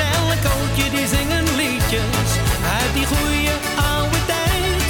[0.00, 2.30] Nellekootje die zingen liedjes
[2.78, 3.54] uit die goede
[3.92, 4.84] oude tijd.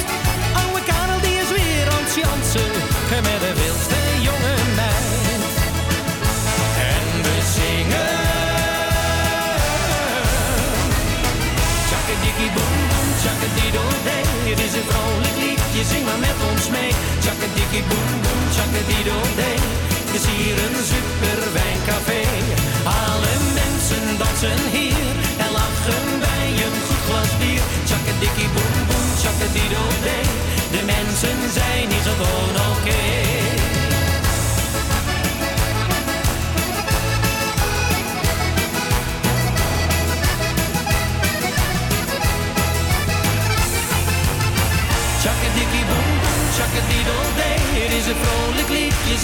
[0.61, 2.73] Oude Karel die is weer aan het jansen
[3.27, 5.53] met de wildste jonge meid.
[6.93, 8.15] En we zingen.
[11.89, 14.23] Tjakkadikkie boom boom, tjakkadidoday.
[14.51, 16.91] Het is een vrolijk liedje, zing maar met ons mee.
[17.23, 19.57] Tjakkadikkie boom boom, tjakkadidoday.
[20.03, 22.30] Het is hier een super wijncafé
[24.41, 25.15] zijn heer.
[25.45, 25.51] En
[26.19, 27.61] bij een goed glas bier.
[27.87, 29.09] Tjakkadikkie boem boem,
[30.05, 30.25] dee.
[30.75, 33.30] De mensen zijn niet gewoon oké.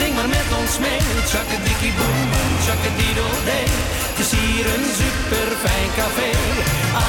[0.02, 1.02] Zing maar met ons mee.
[1.32, 3.68] Tjakkadikkie boem boem, tjakkadidoodee.
[4.10, 6.32] Het is hier een super fijn café.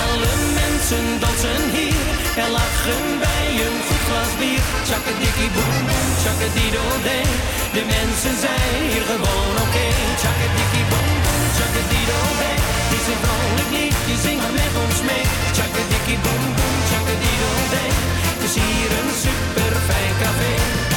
[0.01, 2.03] Alle mensen dansen hier
[2.43, 4.65] en lachen bij een goed glas bier.
[4.89, 7.29] Tjakkadikkie boem boem, tjakkadidoodee.
[7.77, 9.87] De mensen zijn hier gewoon oké.
[10.23, 12.59] Tjakkadikkie boem boem, tjakkadidoodee.
[12.83, 15.25] Het is een vrolijk liedje, zing maar met ons mee.
[15.57, 17.93] Tjakkadikkie boem boem, tjakkadidoodee.
[18.33, 20.88] Het is hier een super fijn café.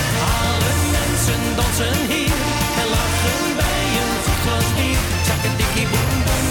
[0.47, 2.37] Alle mensen dansen hier
[2.81, 5.01] en lachen bij een goed glas bier.
[5.25, 6.45] Tjakkadikkie boem boem.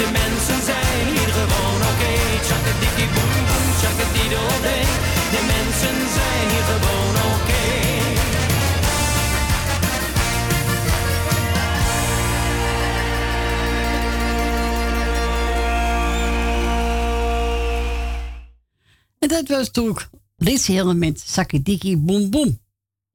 [0.00, 2.12] De mensen zijn hier gewoon oké.
[2.46, 3.68] Tjakkadikkie boem boem.
[5.34, 7.68] De mensen zijn hier gewoon oké.
[19.18, 19.96] En dat was toen
[20.50, 22.60] Liz Hille met Sakidiki Boom Boom.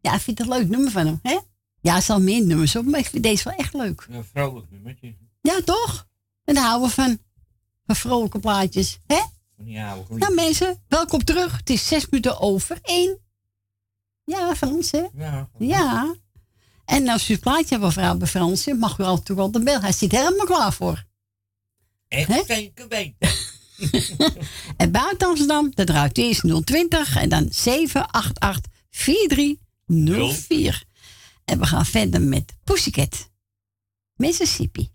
[0.01, 1.39] Ja, ik vind het een leuk nummer van hem, hè?
[1.81, 4.07] Ja, er staan meer nummers op, maar ik vind deze wel echt leuk.
[4.09, 5.15] Ja, vrolijk nummertje.
[5.41, 6.07] Ja, toch?
[6.43, 7.19] En daar houden we van.
[7.85, 9.21] Van vrolijke plaatjes, hè?
[9.55, 10.17] Goeie.
[10.19, 11.57] Nou mensen, welkom terug.
[11.57, 13.19] Het is zes minuten over één.
[14.25, 15.03] Ja, Frans, hè?
[15.13, 15.49] Ja.
[15.57, 16.15] Ja.
[16.85, 19.81] En als u het plaatje hebben vrouw bij Frans, mag u toe wel de bel.
[19.81, 21.05] Hij zit helemaal klaar voor.
[22.07, 23.29] Echt zeker weten.
[24.77, 30.83] En buiten Amsterdam, dat draait eerst 020 en dan 788 4304.
[31.45, 33.29] En we gaan verder met Pussycat.
[34.15, 34.94] Mississippi.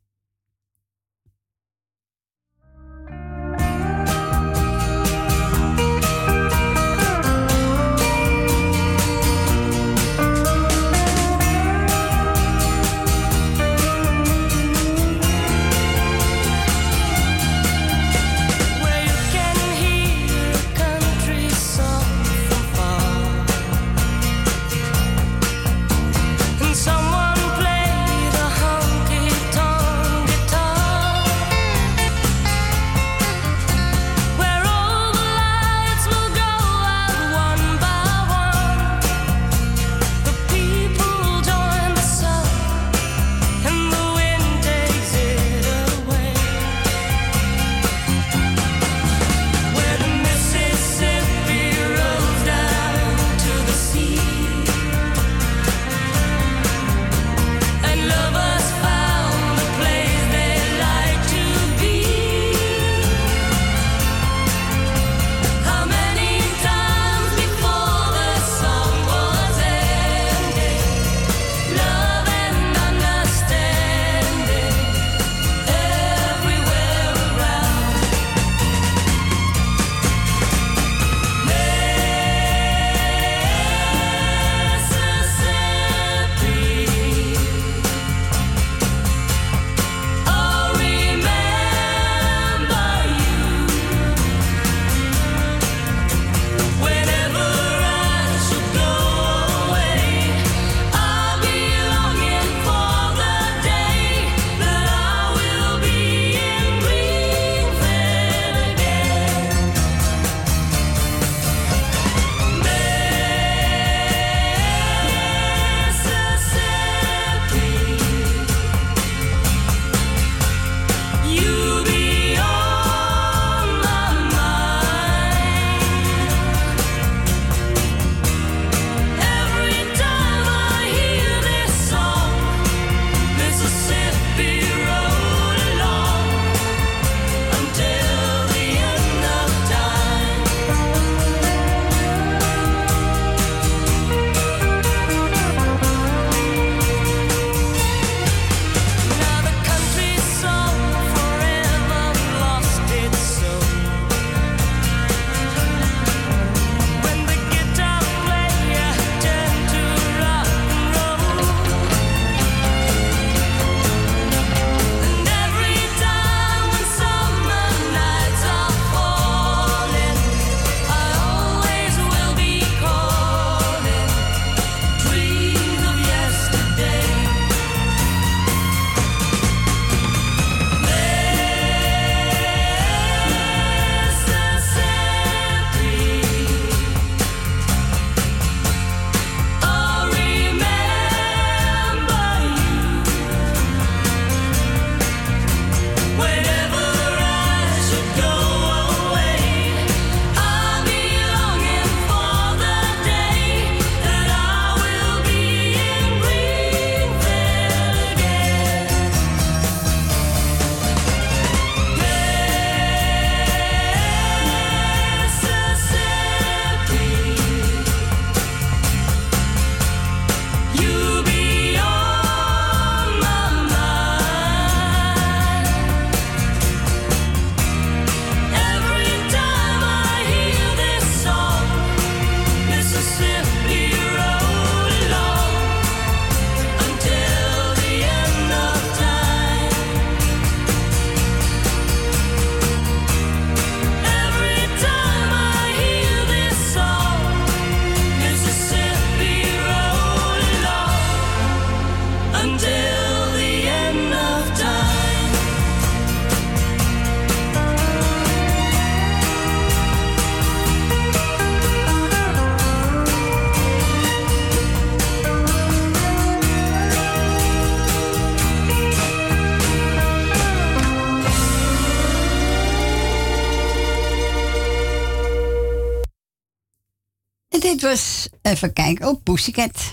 [278.51, 279.93] Even kijken, oh, Pussycat.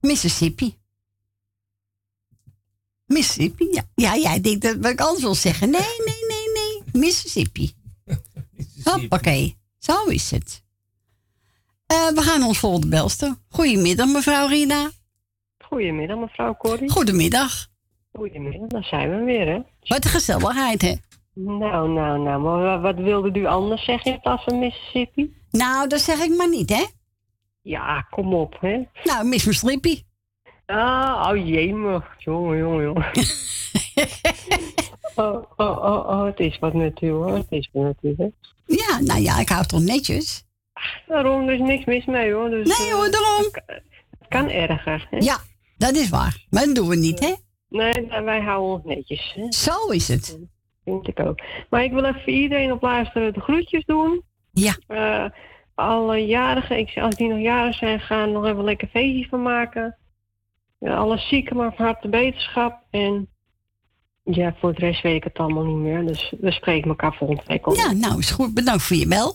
[0.00, 0.76] Mississippi.
[3.06, 3.82] Mississippi, ja.
[3.94, 5.70] Ja, jij denkt dat wat ik anders wil zeggen.
[5.70, 6.82] Nee, nee, nee, nee.
[7.04, 7.72] Mississippi.
[8.84, 9.56] Hoppakee.
[9.78, 10.64] Zo is het.
[11.86, 13.36] Eh, we gaan ons volgende belster.
[13.48, 14.90] Goedemiddag, mevrouw Rina.
[15.58, 16.90] Goedemiddag, mevrouw Corrie.
[16.90, 17.66] Goedemiddag.
[18.12, 19.60] Goedemiddag, daar zijn we weer, hè?
[19.80, 20.94] Wat een gezelligheid, hè?
[21.34, 25.36] Nou, nou, nou, maar wat wilde u anders zeggen in plaats van Mississippi?
[25.50, 26.84] Nou, dat zeg ik maar niet, hè?
[27.68, 28.82] Ja, kom op, hè?
[29.04, 30.02] Nou, Miss Mississippi.
[30.66, 32.02] Ah, oh me.
[32.18, 33.06] Jongen, jongen, jongen.
[35.14, 37.34] oh, oh, oh, oh, het is wat u, hoor.
[37.34, 38.28] Het is wat hè?
[38.64, 40.44] Ja, nou ja, ik hou het toch netjes.
[41.06, 42.50] Daarom, er is niks mis mee, hoor.
[42.50, 43.42] Dus, Nee, hoor, eh, daarom.
[43.42, 43.74] Het kan,
[44.18, 45.16] het kan erger, hè?
[45.16, 45.38] Ja,
[45.76, 46.44] dat is waar.
[46.50, 47.34] Maar dat doen we niet, hè?
[47.68, 49.52] Nee, wij houden ons netjes, hè?
[49.52, 50.38] Zo is het.
[50.84, 51.40] Vind ik ook.
[51.70, 54.22] Maar ik wil even iedereen op luisteren de groetjes doen.
[54.52, 54.76] Ja.
[54.86, 55.24] Eh,
[55.78, 59.96] alle jarigen, ik, als die nog jarig zijn, gaan nog even lekker feestjes van maken.
[60.78, 62.82] Ja, alle zieken, maar van harte beterschap.
[62.90, 63.28] En
[64.24, 66.06] ja, voor de rest weet ik het allemaal niet meer.
[66.06, 67.76] Dus we spreken elkaar volgende week op.
[67.76, 68.54] Ja, nou is goed.
[68.54, 69.34] Bedankt voor je bel.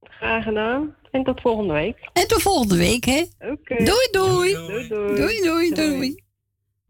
[0.00, 0.94] Graag gedaan.
[1.10, 2.10] En tot volgende week.
[2.12, 3.24] En tot volgende week, hè?
[3.38, 3.84] Oké.
[3.84, 4.52] Doei, doei.
[4.52, 5.16] Doei, doei.
[5.16, 6.22] Doei, doei, doei.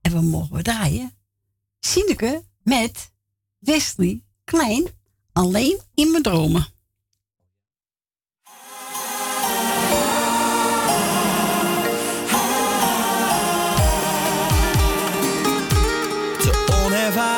[0.03, 1.11] En we mogen we draaien.
[1.81, 3.13] Sineke met
[3.59, 4.87] Wesley Klein.
[5.33, 6.72] Alleen in mijn dromen.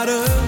[0.06, 0.43] matter.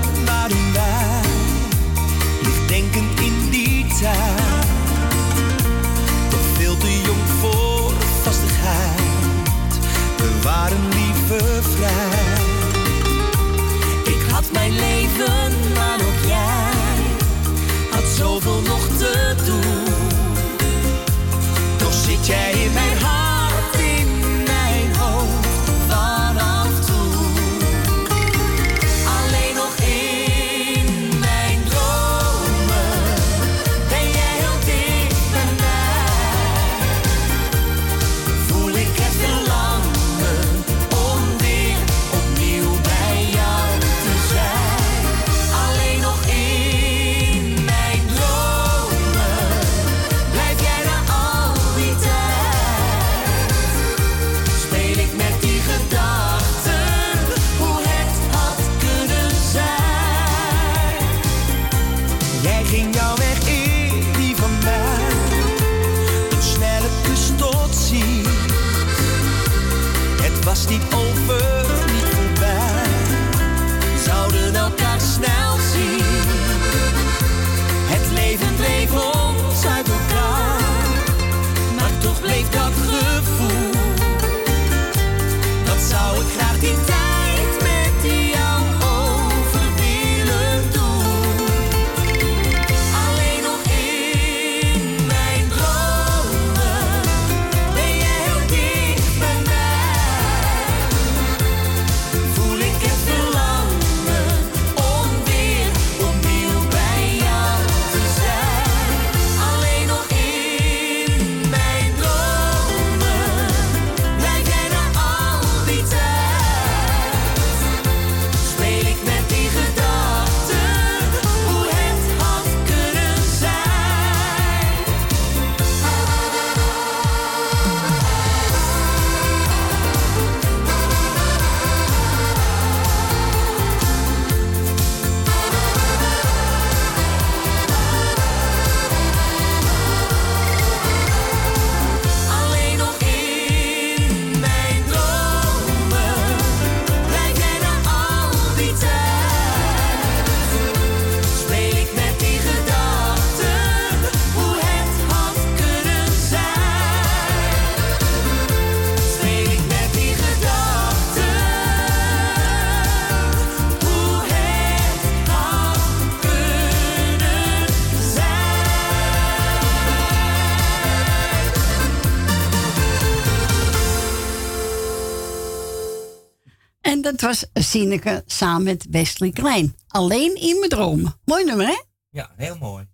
[177.77, 179.75] Sineke samen met Wesley Klein.
[179.89, 181.15] Alleen in mijn dromen.
[181.25, 181.83] Mooi nummer, hè?
[182.11, 182.85] Ja, heel mooi.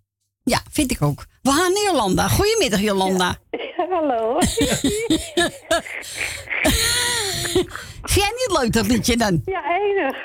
[0.43, 1.25] Ja, vind ik ook.
[1.41, 2.27] We gaan naar Jolanda.
[2.27, 3.37] Goedemiddag, Jolanda.
[3.89, 4.39] Hallo.
[8.01, 9.41] Vind jij niet leuk dat liedje dan?
[9.45, 10.17] Ja, enig.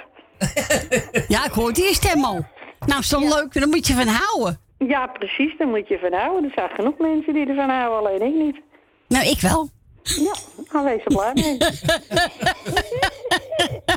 [1.34, 2.46] Ja, ik hoor die stem al.
[2.86, 4.60] Nou, zo leuk, daar moet je van houden.
[4.78, 6.44] Ja, precies, daar moet je van houden.
[6.44, 8.60] Er zijn genoeg mensen die ervan houden, alleen ik niet.
[9.08, 9.68] Nou, ik wel.
[10.02, 10.34] Ja,
[10.68, 11.58] gaan wees er blij mee.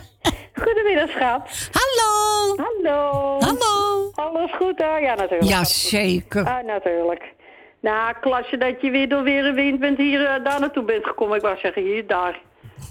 [0.66, 1.70] Goedemiddag, schat.
[1.72, 2.56] Hallo.
[2.56, 3.38] Hallo.
[3.40, 4.12] Hallo.
[4.16, 5.02] Alles goed daar?
[5.02, 5.44] Ja, natuurlijk.
[5.50, 5.90] Ja, Alles goed.
[5.90, 6.46] zeker.
[6.46, 7.34] Ah, natuurlijk.
[7.82, 11.06] Nou, klasje dat je weer door weer een wind bent hier eh, daar naartoe bent
[11.06, 11.36] gekomen.
[11.36, 12.40] Ik wou zeggen, hier, daar.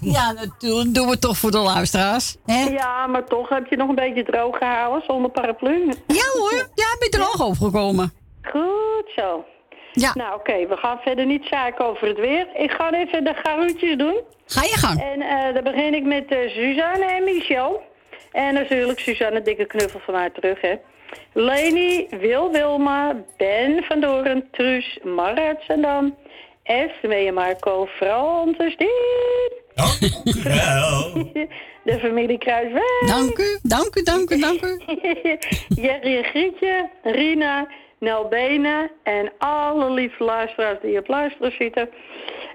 [0.01, 0.93] Ja, natuurlijk.
[0.93, 2.37] Doen we toch voor de luisteraars.
[2.45, 2.63] Hè?
[2.63, 5.93] Ja, maar toch heb je nog een beetje droog gehouden zonder paraplu.
[6.07, 8.13] Ja hoor, ja, ben je er ook overgekomen.
[8.41, 9.45] Goed zo.
[9.91, 10.11] Ja.
[10.13, 12.47] Nou, oké, we gaan verder niet zeiken over het weer.
[12.53, 14.21] Ik ga even de garuutjes doen.
[14.45, 15.01] Ga je gang.
[15.01, 17.81] En eh, dan begin ik met eh, Suzanne en Michel.
[18.31, 20.75] En natuurlijk Suzanne, een dikke knuffel van haar terug, hè.
[21.33, 26.15] Leni, Wil Wilma, Ben van Doren, Truus, Marat Zandam,
[26.63, 29.59] Esme en Marco, Francis, Dien.
[31.83, 33.03] De familie Kruiswijk.
[33.07, 34.81] Dank u, dank u, dank u, dank u.
[35.81, 37.67] Jerry en Grietje, Rina,
[38.01, 41.89] Nel Benen en alle lieve luisteraars die op luisteren zitten.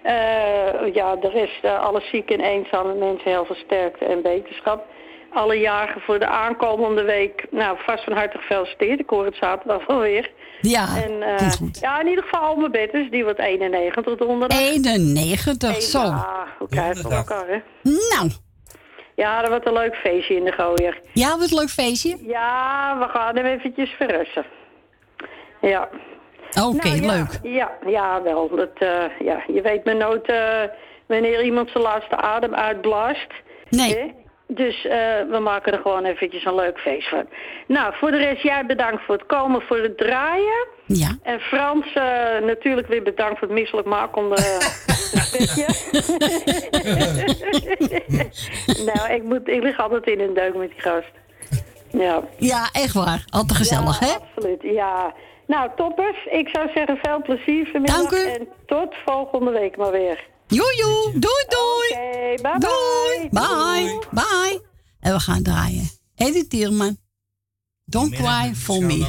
[0.03, 4.85] Eh, ja, de rest, eh, alle zieke en eenzame mensen, heel veel sterkte en wetenschap.
[5.33, 9.01] Alle jarigen voor de aankomende week, nou, vast van harte gefeliciteerd.
[9.01, 10.31] Ik hoor het zaterdag wel weer.
[10.61, 11.51] Ja, En eh,
[11.81, 14.59] ja, in ieder geval al mijn betters, die wordt 91 donderdag.
[14.61, 15.99] 91, zo.
[16.01, 17.59] Ja, hoe krijgen we elkaar, hè?
[17.83, 18.31] Nou,
[19.15, 21.01] Ja, dat wordt een leuk feestje in de gooier.
[21.13, 22.17] ja, wat een leuk feestje.
[22.27, 24.45] Ja, we gaan hem eventjes verrassen.
[25.61, 25.89] Ja.
[26.65, 27.39] Oké, Nou, ja, leuk.
[27.43, 28.49] Ja, ja wel.
[28.57, 30.63] Dat, eh, ja, je weet maar nooit eh,
[31.07, 33.33] wanneer iemand zijn laatste adem uitblaast.
[33.69, 33.97] Nee.
[33.97, 34.13] Hè?
[34.49, 34.99] Dus eh,
[35.31, 37.29] we maken er gewoon eventjes een leuk feest van.
[37.67, 40.67] Nou, voor de rest, jij bedankt voor het komen, voor het draaien.
[40.87, 41.17] Ja.
[41.23, 41.93] En Frans,
[42.43, 44.75] natuurlijk weer bedankt voor het misselijk maken om de,
[48.95, 51.13] nou, ik, moet, ik lig altijd in een deuk met die gast.
[51.91, 52.23] Ja.
[52.39, 53.25] Ja, echt waar.
[53.31, 54.15] Altijd gezellig, hè?
[54.15, 55.15] Absoluut, ja.
[55.47, 56.25] Nou, toppers.
[56.31, 57.97] Ik zou zeggen veel plezier vanmiddag.
[57.97, 58.27] Dank u.
[58.31, 60.29] En tot volgende week maar weer.
[60.47, 61.91] Joejoe, doei doei.
[61.91, 64.61] Oké, bye Doei, bye, bye.
[65.01, 65.89] En we gaan draaien.
[66.15, 66.97] Edith Tierman.
[67.85, 69.07] Don't cry for me.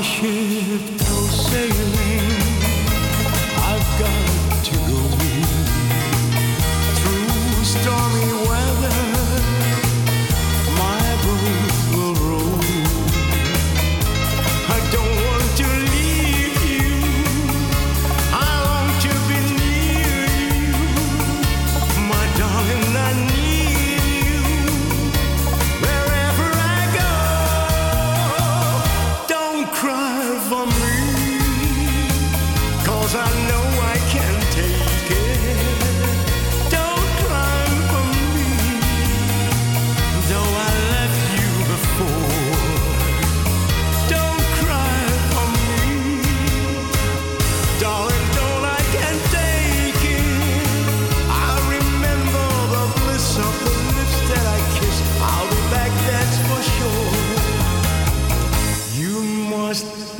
[0.00, 0.99] My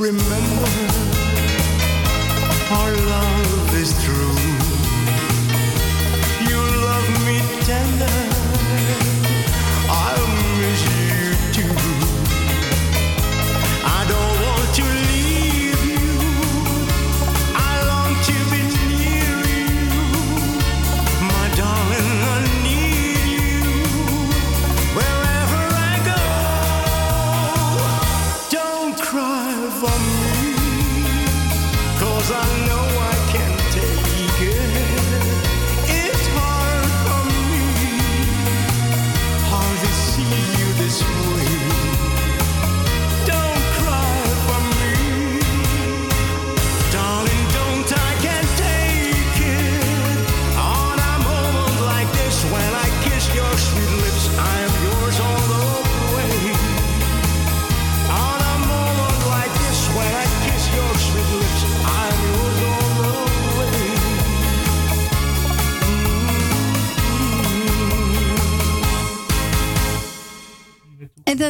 [0.01, 0.60] remember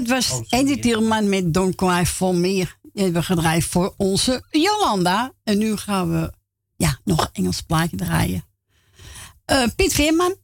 [0.07, 2.77] dat was Eddie Tielman met Don't Cry for Meer.
[2.81, 5.31] Die hebben we gedraaid voor onze Jolanda.
[5.43, 6.33] En nu gaan we
[6.77, 8.45] ja, nog een Engels plaatje draaien.
[9.45, 10.35] Eh, Piet Veerman,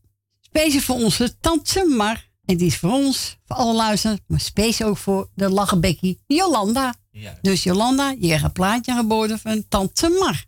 [0.41, 2.29] speciaal voor onze tante Mar.
[2.45, 6.95] En die is voor ons, voor alle luisteren, maar speciaal ook voor de lachenbekkie Jolanda.
[7.41, 10.45] Dus Jolanda, je hebt een plaatje geboden van tante Mar.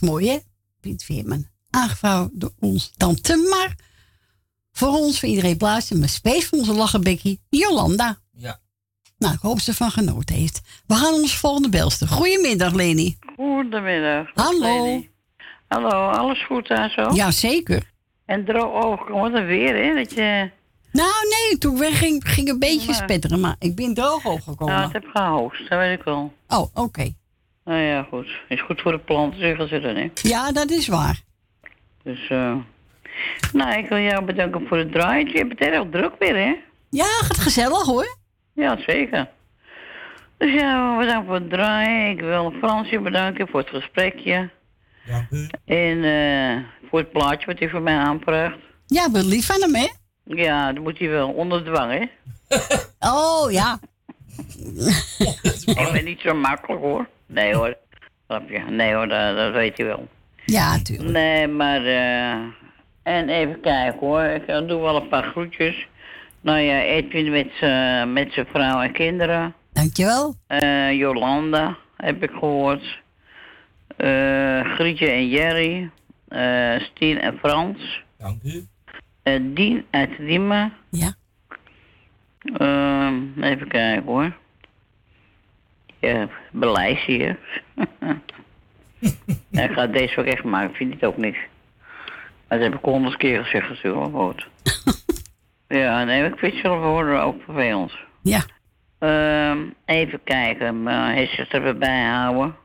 [0.00, 0.38] Was mooi, hè?
[0.80, 1.46] Piet Veerman.
[1.70, 3.74] Aangevouwen door ons tante Mar.
[4.72, 8.18] Voor ons, voor iedereen plaatsen, maar space voor onze lachenbekkie, Jolanda.
[8.32, 8.60] Ja.
[9.18, 10.60] Nou, ik hoop ze van genoten heeft.
[10.86, 12.08] We gaan onze volgende belster.
[12.08, 13.18] Goedemiddag, Leni.
[13.36, 14.30] Goedemiddag.
[14.34, 14.84] Hallo.
[14.84, 15.10] Leni.
[15.68, 17.10] Hallo, alles goed daar zo?
[17.14, 17.92] Ja, zeker.
[18.24, 19.94] En droog overkomen, wat een weer, hè?
[19.94, 20.50] Dat je...
[20.92, 24.74] Nou, nee, toen ging, ging een beetje Maar- spetteren, maar ik ben droog opgekomen.
[24.74, 26.32] Nou, het heb gehoogst, dat weet ik wel.
[26.48, 27.14] Oh, oké.
[27.66, 28.28] Nou ja, goed.
[28.48, 30.10] Is goed voor de planten, zeggen ze dan, hè?
[30.14, 31.20] Ja, dat is waar.
[32.02, 32.56] Dus, eh...
[33.52, 35.32] Nou, ik wil jou bedanken voor het draaitje.
[35.32, 36.54] Je hebt het erg druk weer, hè?
[36.90, 38.16] Ja, gaat gezellig, hoor.
[38.52, 39.28] Ja, zeker.
[40.36, 42.10] Dus ja, bedankt voor het draaien.
[42.10, 44.50] Ik wil Fransje bedanken voor het gesprekje.
[45.64, 48.58] En eh, voor het plaatje wat hij voor mij aanvraagt.
[48.86, 49.88] Ja, wat lief van hem, hè?
[50.24, 51.28] Ja, dat moet hij wel.
[51.28, 52.04] Onder dwang, hè?
[53.10, 53.78] Oh, ja.
[55.66, 57.08] Ik ben niet zo makkelijk hoor.
[57.26, 57.76] Nee hoor.
[58.26, 58.58] Snap je?
[58.58, 60.08] Nee hoor, dat, dat weet je wel.
[60.44, 61.10] Ja, natuurlijk.
[61.10, 61.84] Nee, maar...
[61.84, 62.42] eh,
[63.02, 64.22] en even kijken hoor.
[64.22, 65.86] Ik eh, doe wel een paar groetjes.
[66.40, 69.54] Nou ja, Edwin met zijn met zijn vrouw en kinderen.
[69.72, 70.34] Dankjewel.
[70.46, 73.00] Eh Jolanda heb ik gehoord.
[73.96, 75.90] Eh Grietje en Jerry.
[76.28, 78.02] eh Stien en Frans.
[78.18, 78.66] Dank u.
[79.54, 80.72] Dien uit Diemen.
[80.90, 81.14] Ja.
[82.56, 84.36] Ehm, even kijken hoor.
[86.06, 87.38] Ja, beleid hier.
[89.50, 91.38] ik ga het deze week echt maken, ik vind het ook niks.
[92.48, 94.46] Dat heb ik honderd keer gezegd natuurlijk, goed.
[95.82, 97.92] ja, nee, ik vind zelf horen ook vervelend.
[98.22, 98.44] Ja.
[98.98, 102.56] Ehm, even kijken, mijn hersens erbij bijhouden.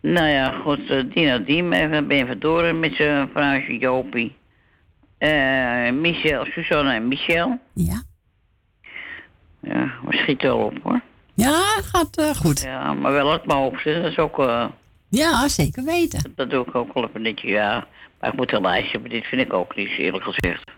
[0.00, 4.36] Nou ja, goed, uh, Dina Diem, even Ben Verdoren met zijn vrouwtje Jopie.
[5.18, 7.58] Eh Michel, Suzanne en Michel.
[7.74, 8.02] Ja.
[9.60, 11.00] Ja, we schieten wel op hoor.
[11.34, 12.60] Ja, gaat eh, goed.
[12.62, 14.38] Ja, maar wel het hoogste, dat is ook...
[14.38, 14.66] eh,
[15.08, 16.32] Ja, zeker weten.
[16.36, 17.86] dat doe ik ook wel even netje, ja.
[18.20, 20.70] Maar ik moet een lijstje, maar dit vind ik ook niet, eerlijk gezegd.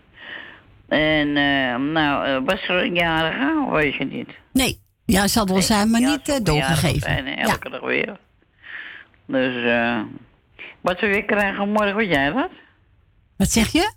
[0.87, 4.29] En, eh, nou, was er een jarige, of weet je niet?
[4.53, 4.81] Nee.
[5.05, 7.11] Ja, zal wel zijn, maar niet eh, doorgegeven.
[7.25, 8.17] Hè, elke dag weer.
[9.27, 9.99] Dus, eh
[10.81, 12.49] wat we weer krijgen morgen, weet jij dat?
[13.37, 13.93] Wat zeg je?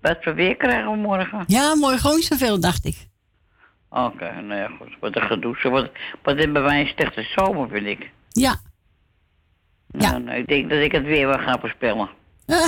[0.00, 1.44] Wat we weer krijgen morgen?
[1.46, 3.07] Ja, mooi gewoon zoveel, dacht ik.
[3.90, 4.96] Oké, nou ja, goed.
[5.00, 5.56] Wat een gedoe.
[5.62, 5.90] Wat,
[6.22, 8.10] wat hebben wij een slechte zomer, vind ik.
[8.28, 8.56] Ja.
[9.86, 10.18] Ja.
[10.18, 12.08] Nou, ik denk dat ik het weer wel ga voorspellen.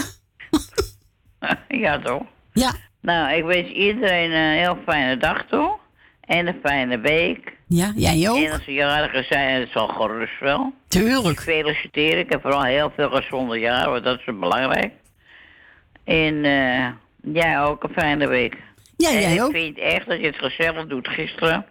[1.85, 2.23] ja, toch?
[2.53, 2.75] Ja.
[3.01, 5.79] Nou, ik wens iedereen een heel fijne dag toe.
[6.21, 7.57] En een fijne week.
[7.67, 8.37] Ja, jij ook.
[8.37, 10.73] En als ze jarigen zijn, het zal gerust wel.
[10.89, 11.41] Tuurlijk.
[11.41, 12.19] Feliciteren.
[12.19, 14.93] Ik heb vooral heel veel gezonde jaren, want dat is belangrijk.
[16.05, 16.89] En eh,
[17.35, 18.57] jij ook een fijne week.
[19.01, 19.51] Ja, en jij ik ook.
[19.51, 21.67] vind echt dat je het gezellig doet gisteren.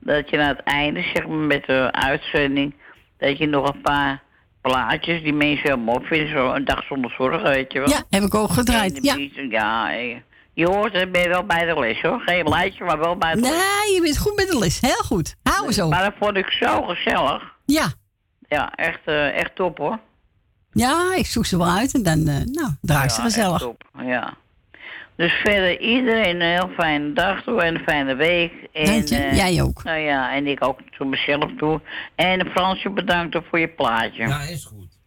[0.00, 2.74] Dat je aan het einde, zeg maar, met de uitzending...
[3.18, 4.22] dat je nog een paar
[4.60, 6.28] plaatjes die mensen heel mooi vinden.
[6.28, 7.88] Zo een dag zonder zorgen, weet je wel.
[7.88, 8.98] Ja, heb ik ook gedraaid.
[9.02, 9.16] Ja.
[9.50, 10.16] ja, eh,
[10.52, 12.20] je hoort het, ben je wel bij de les hoor.
[12.20, 13.50] Geen lijstje, maar wel bij de les.
[13.50, 14.80] Nee, je bent goed met de les.
[14.80, 15.36] Heel goed.
[15.42, 15.88] Hou zo.
[15.88, 17.42] Maar dat vond ik zo gezellig.
[17.64, 17.86] Ja.
[18.48, 19.98] Ja, echt, eh, echt top hoor.
[20.72, 23.34] Ja, ik zoek ze wel uit en dan, eh, nou, draai ik ze Ja, echt
[23.34, 23.58] gezellig.
[23.58, 24.34] top, Ja.
[25.18, 28.52] Dus verder iedereen een heel fijne dag toe en een fijne week.
[28.72, 29.16] En, Dank je.
[29.16, 29.82] eh, Jij ook.
[29.84, 31.80] Nou ja, en ik ook voor mezelf toe.
[32.14, 34.26] En Fransje bedankt voor je plaatje.
[34.28, 34.98] Ja, is goed.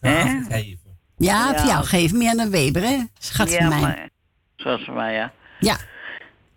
[0.00, 0.98] Graag geven.
[1.16, 1.58] Ja, Ja.
[1.58, 2.96] voor jou geef me aan een Weber, hè?
[3.18, 3.80] Schat ja, van mij.
[3.80, 4.08] maar-
[4.56, 5.32] Zoals van mij, ja.
[5.60, 5.76] Ja.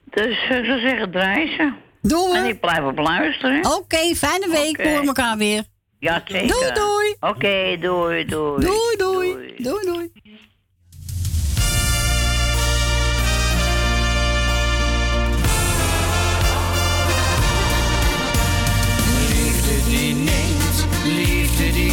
[0.06, 1.72] Dus eh, ik zou zeggen, draai ze.
[2.02, 2.38] Doen we.
[2.38, 3.66] En ik blijf op luisteren.
[3.78, 4.78] Oké, fijne week.
[4.78, 5.64] We horen elkaar weer.
[6.00, 6.48] Ja, zeker.
[6.48, 7.16] Doei, doei.
[7.20, 8.66] Oké, doei, doei.
[8.66, 9.54] Doei, doei.
[9.58, 10.12] Doei, doei.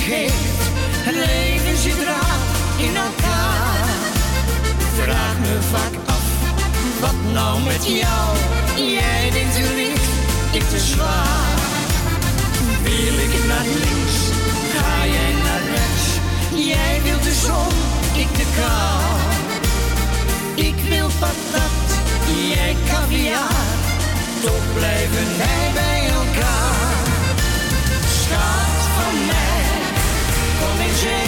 [0.09, 0.61] Geeft.
[1.09, 2.41] Het leven zit raar
[2.87, 3.89] in elkaar.
[5.01, 6.27] Vraag me vaak af,
[7.01, 8.29] wat nou met jou?
[8.97, 10.11] Jij denkt te licht,
[10.59, 11.57] ik te zwaar.
[12.83, 14.17] Wil ik naar links,
[14.75, 16.07] ga jij naar rechts.
[16.71, 17.75] Jij wilt de zon,
[18.23, 19.03] ik de kou.
[20.69, 21.87] Ik wil patat,
[22.53, 23.67] jij caviar.
[24.43, 25.88] Toch blijven wij bij
[31.01, 31.28] kom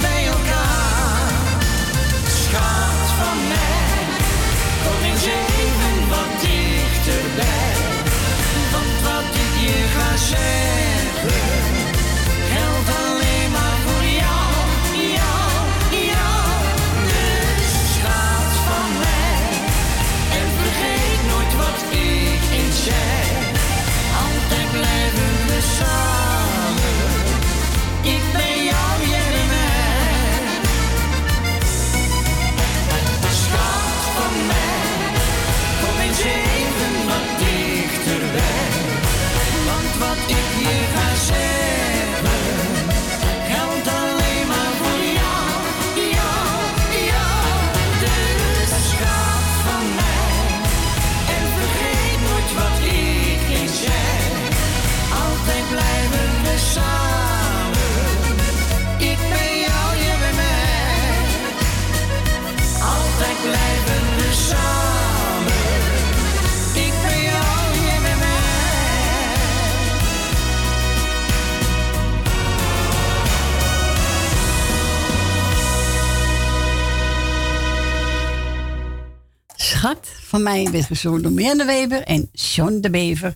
[80.41, 83.35] van mij werd gezongen door Mirjam de Weber en John de Bever.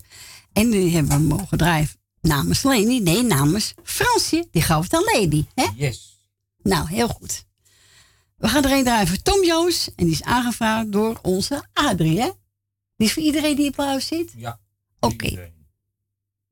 [0.52, 1.88] En die hebben we mogen draaien
[2.20, 3.00] namens Leni.
[3.00, 4.48] Nee, namens Fransje.
[4.50, 5.46] Die gaf het aan Lady.
[5.54, 5.66] Hè?
[5.74, 6.20] Yes.
[6.62, 7.44] Nou, heel goed.
[8.36, 9.90] We gaan er een draaien voor Tom Joos.
[9.94, 12.30] En die is aangevraagd door onze Adrie, hè?
[12.96, 14.32] Die is voor iedereen die op huis zit?
[14.36, 14.60] Ja.
[15.00, 15.52] Oké.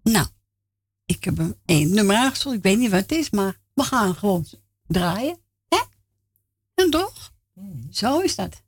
[0.02, 0.26] Nou,
[1.06, 2.56] ik heb één nummer aangezocht.
[2.56, 4.46] Ik weet niet wat het is, maar we gaan gewoon
[4.86, 5.38] draaien.
[5.68, 5.78] Hè?
[6.74, 7.32] En toch?
[7.90, 8.62] Zo is dat.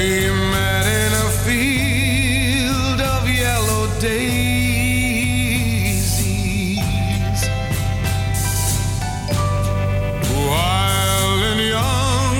[0.00, 4.30] We met in a field of yellow daisies,
[10.48, 12.36] wild and young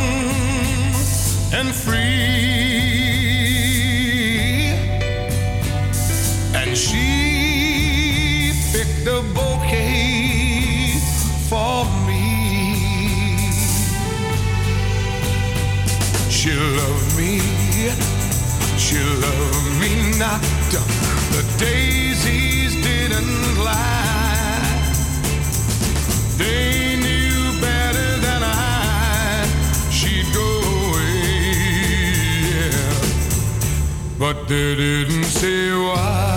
[1.52, 2.30] and free.
[6.54, 10.98] And she picked a bouquet
[11.50, 12.24] for me.
[16.30, 16.99] She loved
[20.20, 20.40] not.
[21.32, 24.60] The daisies didn't lie.
[26.36, 29.48] They knew better than I.
[29.90, 30.50] She'd go
[30.84, 31.54] away,
[32.52, 32.98] yeah.
[34.18, 36.29] But they didn't say why.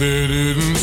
[0.00, 0.79] They didn't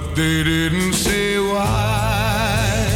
[0.00, 2.86] But they didn't say why.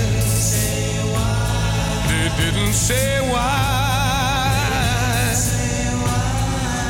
[2.09, 4.55] They didn't say why.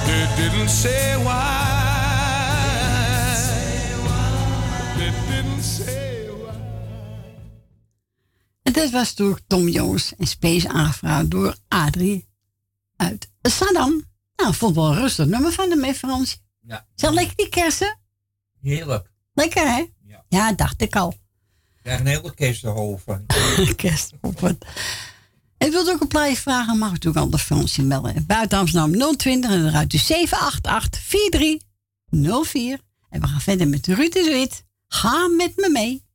[0.07, 1.48] They didn't say why.
[8.83, 12.29] Dit was door Tom Jones en Space aangevraagd door Adrie
[12.97, 14.05] uit Saddam.
[14.37, 16.43] Nou, vond wel rustig nummer van hem, Frans?
[16.61, 16.87] Ja.
[16.95, 17.99] Zeg, lekker die kersen?
[18.61, 19.11] Heerlijk.
[19.35, 19.87] Lekker, hè?
[20.29, 21.11] Ja, dacht ik al.
[21.11, 23.27] Ik krijg een hele kersthoven.
[23.77, 24.59] Kersthoven.
[25.59, 28.27] En wilt ook een plaatje vragen, mag natuurlijk aan de Fransje melden.
[28.27, 32.81] Buiten Amsterdam 020 en eruit de 788 4304.
[33.11, 34.65] En we gaan verder met Ruud de Wit.
[34.89, 36.07] Ga met me mee.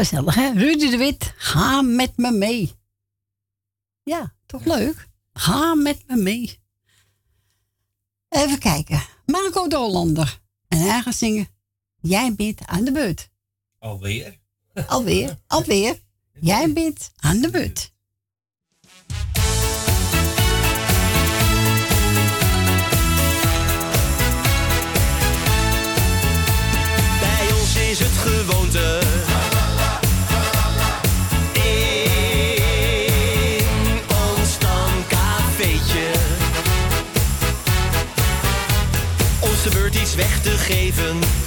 [0.00, 0.52] Gezellig, hè?
[0.52, 2.72] Rudy de Wit, ga met me mee.
[4.02, 5.08] Ja, toch leuk?
[5.32, 6.58] Ga met me mee.
[8.28, 9.02] Even kijken.
[9.26, 10.40] Marco de Hollander.
[10.68, 11.48] En hij gaat zingen.
[12.00, 13.30] Jij bent aan de beurt.
[13.78, 14.38] Alweer?
[14.86, 16.00] Alweer, alweer.
[16.40, 17.92] Jij bent aan de beurt.
[27.20, 29.19] Bij ons is het gewoonte.
[40.16, 41.39] Weg te geven.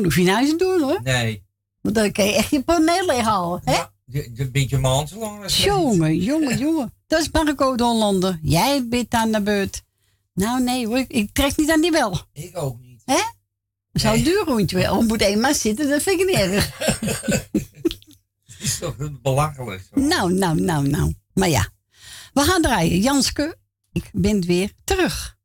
[0.00, 1.00] Nou, hoef je nou eens te doen hoor.
[1.02, 1.44] Nee.
[1.80, 3.60] Want dan kan je echt je paneel leeghalen.
[3.64, 3.82] Hè?
[4.04, 5.50] Je, je bent je maand lang.
[5.52, 6.92] Jongen, jongen, jongen.
[7.06, 8.38] Dat is Marco de Hollander.
[8.42, 9.82] Jij bent aan de beurt.
[10.34, 11.04] Nou, nee hoor.
[11.08, 12.20] Ik trek niet aan die bel.
[12.32, 13.02] Ik ook niet.
[13.04, 13.20] Hè?
[13.92, 14.98] Dat zou een duur rondje wel.
[15.00, 16.78] Je moet eenmaal zitten, dat vind ik niet erg.
[18.44, 19.82] Het is toch belachelijk.
[19.94, 20.00] zo.
[20.00, 21.14] nou, nou, nou, nou.
[21.34, 21.68] Maar ja.
[22.32, 22.98] We gaan draaien.
[22.98, 23.56] Janske,
[23.92, 25.38] ik ben weer terug.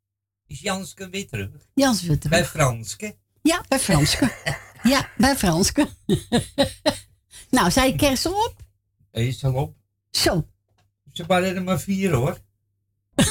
[0.48, 1.49] Is Janske weer terug?
[1.73, 2.40] Jans weer terug.
[2.40, 3.15] Bij Franske?
[3.45, 4.31] Ja, bij Franske.
[4.93, 5.88] ja, bij Franske.
[7.49, 8.55] nou, zei kerst op?
[9.11, 9.76] Is al op?
[10.11, 10.47] Zo.
[11.13, 12.38] Ze waren er maar vier hoor.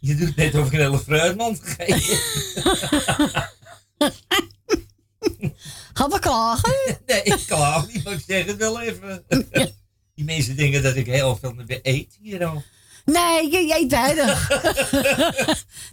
[0.00, 2.18] Je doet net of ik een hele fruitmand gegeven.
[5.92, 6.98] Gaan we klagen?
[7.06, 9.24] Nee, ik klaag niet, maar ik zeg het wel even.
[10.14, 12.62] Die mensen denken dat ik heel veel eet hier al.
[13.04, 14.48] Nee, je, je eet weinig.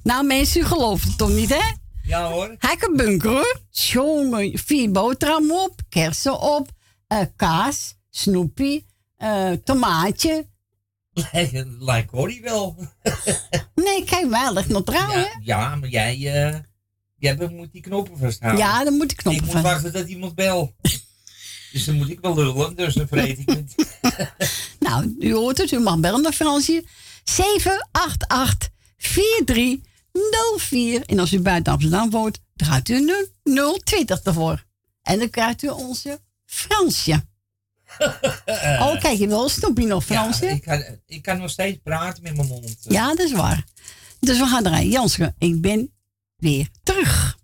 [0.04, 1.83] nou, mensen, u gelooft het toch niet, hè?
[2.04, 2.58] Ja hoor.
[2.96, 3.62] Bunkeren, hoor.
[3.70, 6.72] Jongen, vier boterhammen op, kersen op,
[7.08, 8.86] eh, kaas, snoepie,
[9.18, 10.48] eh, tomaatje.
[11.80, 12.76] Lijkt Corrie wel.
[13.76, 15.12] Nee, kijk maar, ligt nog trouw?
[15.12, 16.60] Ja, ja, maar jij, eh
[17.18, 18.66] jij moet die knoppen vasthouden.
[18.66, 20.76] Ja, dan moet ik knoppen Ik moet wachten dat iemand bel.
[21.72, 23.76] dus dan moet ik wel lullen, dus dan vreet ik het.
[24.80, 26.86] Nou, u hoort het, u mag bellen naar Fransje.
[27.24, 28.70] 788
[30.14, 31.06] 4304.
[31.06, 32.96] En als u buiten Amsterdam woont, draait u
[33.44, 34.64] een 020 ervoor.
[35.02, 37.22] En dan krijgt u onze Fransje.
[38.80, 40.46] Oh, kijk, je wil snoepje nog, Fransje?
[40.46, 42.78] Ja, ik, kan, ik kan nog steeds praten met mijn mond.
[42.80, 43.64] Ja, dat is waar.
[44.20, 44.90] Dus we gaan draaien.
[44.90, 45.94] Janske, ik ben
[46.38, 47.38] weer terug.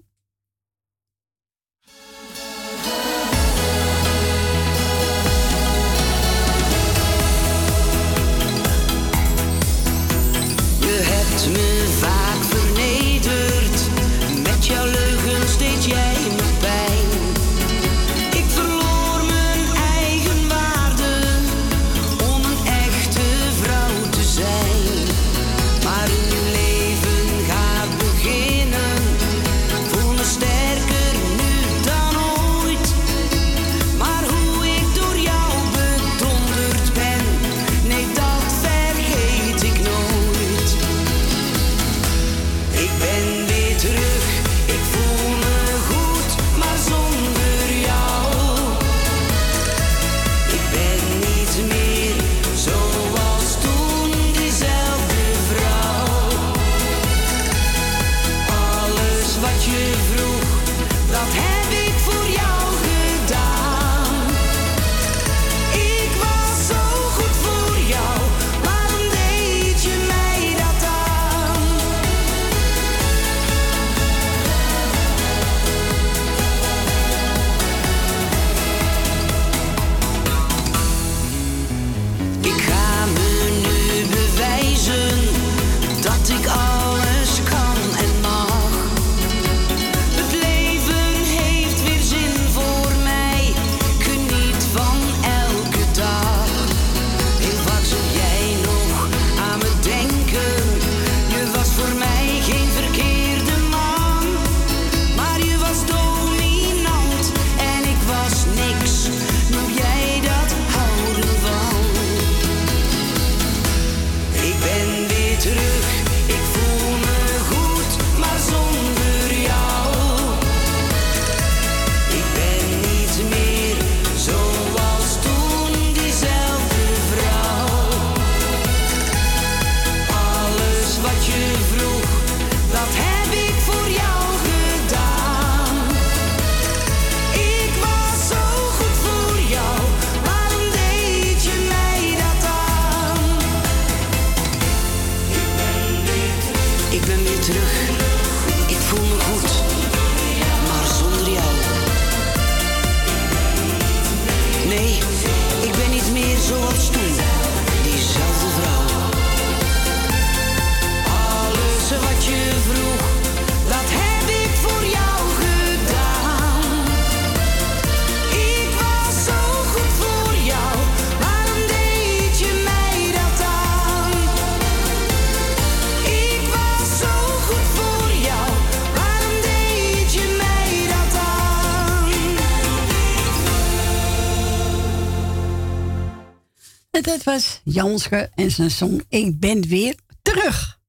[187.71, 190.79] Janske en zijn song Ik ben weer terug.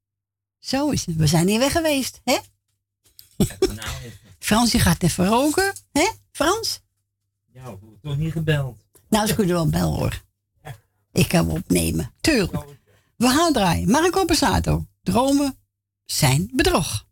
[0.58, 1.16] Zo is het.
[1.16, 2.38] We zijn hier weg geweest, hè?
[4.38, 6.10] Frans, je gaat even roken, hè?
[6.32, 6.80] Frans?
[7.52, 8.84] Ja, ik word toch niet gebeld.
[9.08, 10.22] Nou, ze kunnen wel bellen hoor.
[11.12, 12.12] Ik kan hem opnemen.
[12.20, 12.64] Tuurlijk.
[13.16, 13.90] We gaan draaien.
[13.90, 14.86] Marco Passato.
[15.02, 15.58] Dromen
[16.04, 17.06] zijn bedrog.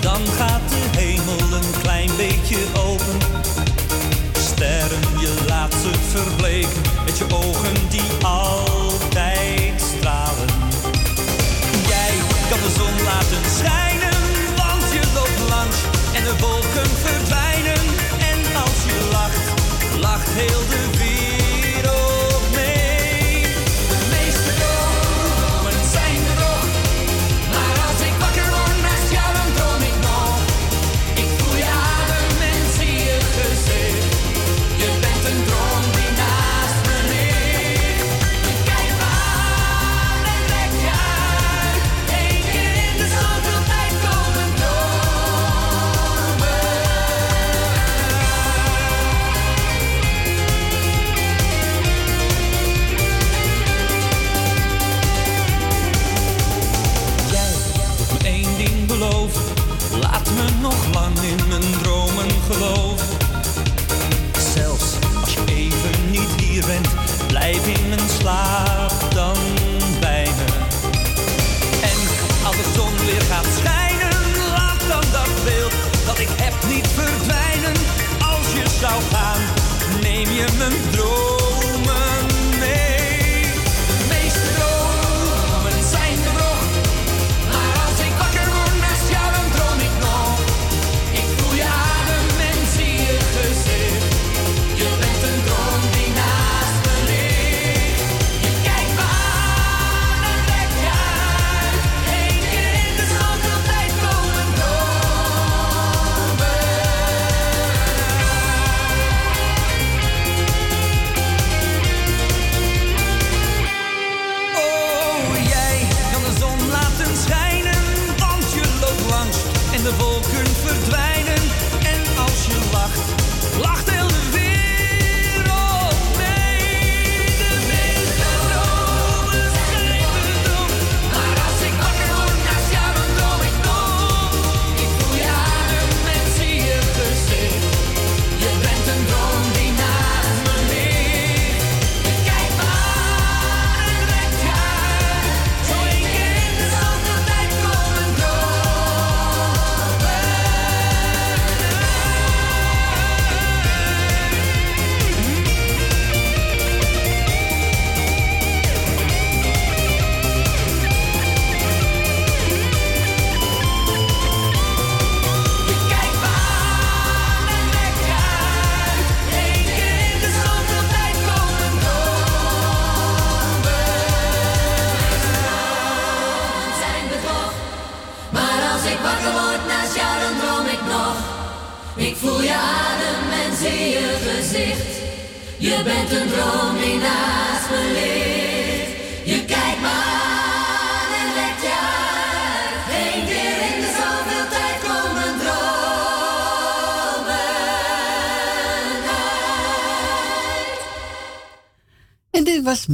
[0.00, 3.18] Dan gaat de hemel een klein beetje open.
[4.38, 10.48] Sterren, je laat ze verbleken met je ogen die altijd stralen.
[11.86, 12.14] Jij
[12.50, 14.18] kan de zon laten schijnen,
[14.56, 15.76] want je loopt langs
[16.14, 17.82] en de wolken verdwijnen.
[18.30, 19.44] En als je lacht,
[20.00, 20.83] lacht heel de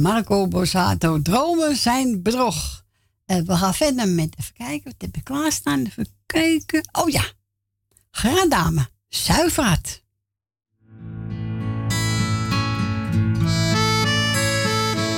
[0.01, 1.21] Marco Borsato.
[1.21, 2.83] Dromen zijn bedrog.
[3.25, 5.85] En we gaan verder met, even kijken, wat heb ik klaarstaan?
[5.85, 6.89] Even kijken.
[6.91, 7.23] Oh ja,
[8.11, 10.03] graag dame, zuiverhart.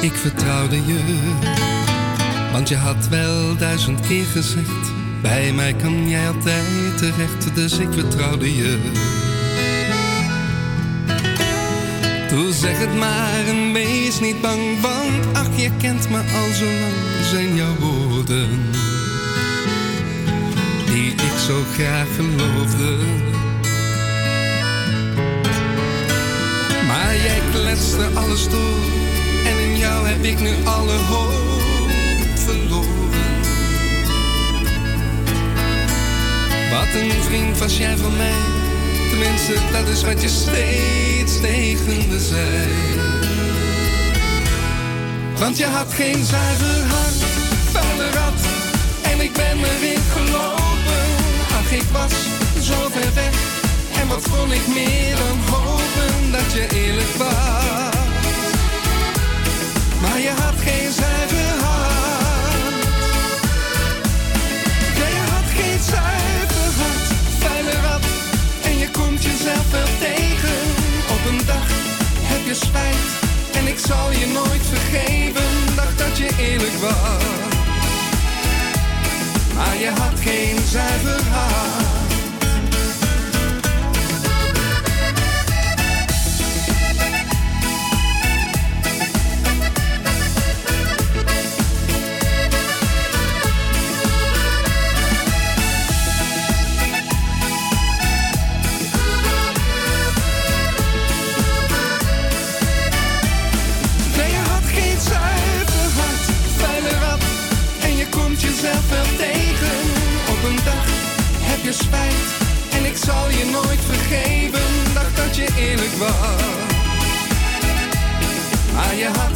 [0.02, 1.00] Ik vertrouwde je,
[2.52, 4.92] want je had wel duizend keer gezegd:
[5.22, 8.92] Bij mij kan jij altijd terecht, dus ik vertrouwde je.
[12.30, 13.72] Doe zeg het maar en
[14.20, 18.50] niet bang, want ach, je kent me al zo lang, zijn jouw woorden.
[20.86, 22.98] Die ik zo graag geloofde.
[26.88, 28.84] Maar jij kletste alles door
[29.46, 31.62] en in jou heb ik nu alle hoop
[32.36, 33.42] verloren.
[36.72, 38.42] Wat een vriend was jij van mij,
[39.10, 43.13] tenminste dat is wat je steeds tegen me zei.
[45.44, 47.22] Want je had geen zuiver hart,
[47.72, 48.40] vuile rat,
[49.02, 51.04] en ik ben erin gelopen.
[51.58, 52.14] Ach, ik was
[52.62, 53.36] zo ver weg,
[54.00, 57.96] en wat kon ik meer dan hopen dat je eerlijk was.
[60.02, 62.86] Maar je had geen zuiver hart.
[65.00, 67.08] Ja, je had geen zuiver hart,
[67.40, 68.06] vuile rat.
[68.64, 70.60] En je komt jezelf wel tegen.
[71.10, 71.68] Op een dag
[72.32, 73.33] heb je spijt.
[73.66, 75.76] Ik zal je nooit vergeven.
[75.76, 77.24] Dacht dat je eerlijk was.
[79.56, 81.93] Maar je had geen zuiver hart.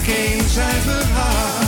[0.07, 0.41] Geen
[1.13, 1.67] hart.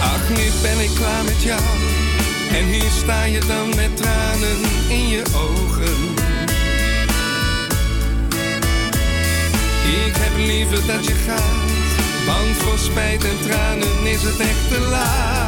[0.00, 1.60] Ach, nu ben ik klaar met jou.
[2.52, 4.58] En hier sta je dan met tranen
[4.88, 6.00] in je ogen.
[10.06, 14.80] Ik heb liever dat je gaat, want voor spijt en tranen is het echt te
[14.90, 15.41] laat.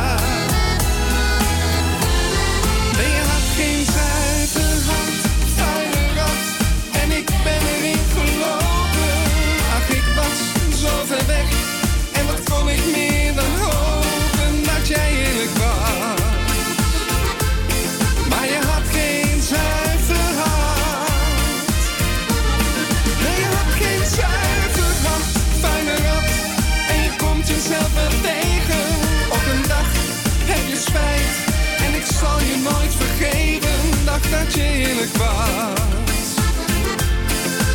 [35.12, 36.34] was.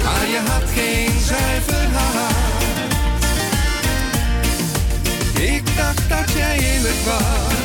[0.03, 2.93] Maar je had geen zuiver hart.
[5.39, 7.57] Ik dacht dat jij eerlijk was.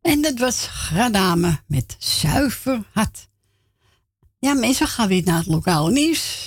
[0.00, 3.28] En dat was Gradame met zuiver hart.
[4.38, 6.45] Ja, mensen gaan weer naar het lokaal nieuws.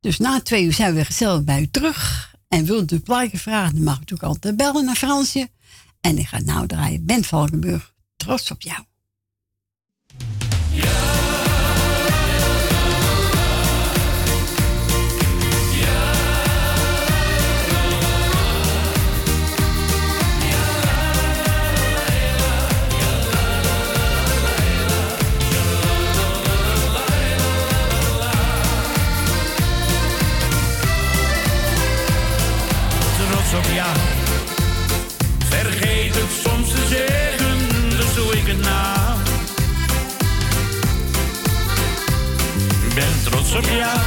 [0.00, 2.28] Dus na twee uur zijn we gezellig bij u terug.
[2.48, 5.48] En wilt u plaatje vragen, dan mag u natuurlijk altijd bellen naar Fransje.
[6.00, 7.04] En ik ga nou draaien.
[7.04, 8.89] Ben Valkenburg, trots op jou.
[33.50, 33.96] Trots op jou.
[35.48, 39.18] Vergeet het soms te zeggen, dus doe ik het nou.
[42.94, 43.98] Ben trots op jou.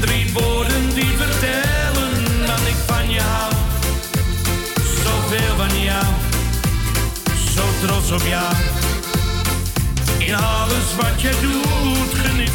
[0.00, 3.52] Drie woorden die vertellen dat ik van je hou.
[5.04, 6.04] Zoveel van jou,
[7.54, 8.54] zo trots op jou.
[10.18, 12.54] In alles wat je doet, geniet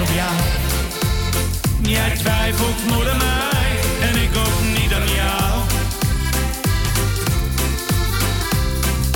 [0.00, 0.34] Op jou.
[1.80, 5.60] Jij twijfelt nooit aan mij en ik ook niet aan jou.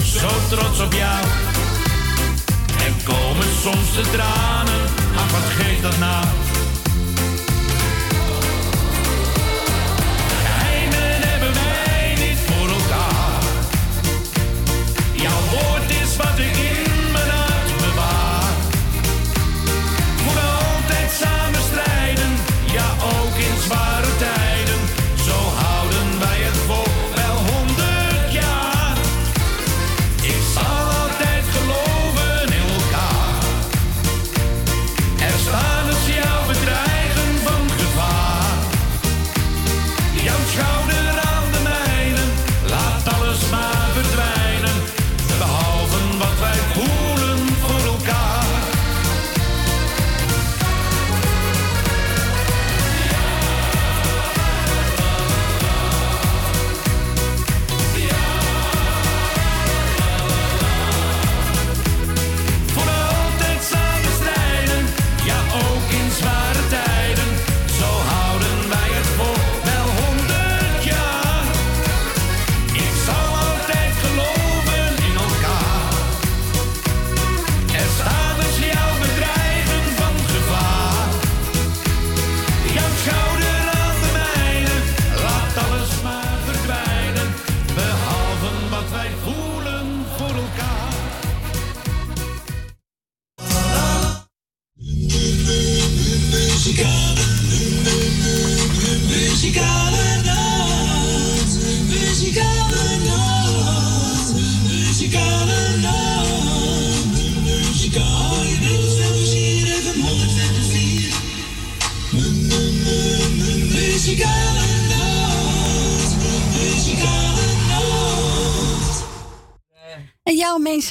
[0.02, 1.24] Zo trots op jou.
[2.86, 4.80] En komen soms de tranen,
[5.16, 6.24] ach wat geeft dat nou?
[10.44, 13.42] Geheimen hebben wij niet voor elkaar.
[15.12, 15.77] Jouw woord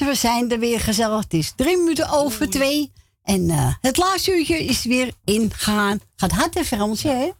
[0.08, 1.24] we zijn er weer gezellig.
[1.24, 2.92] Het is drie minuten over twee.
[3.24, 6.00] En eh, het laatste uurtje is weer ingaan.
[6.16, 7.32] Gaat hard en Fransje, hè?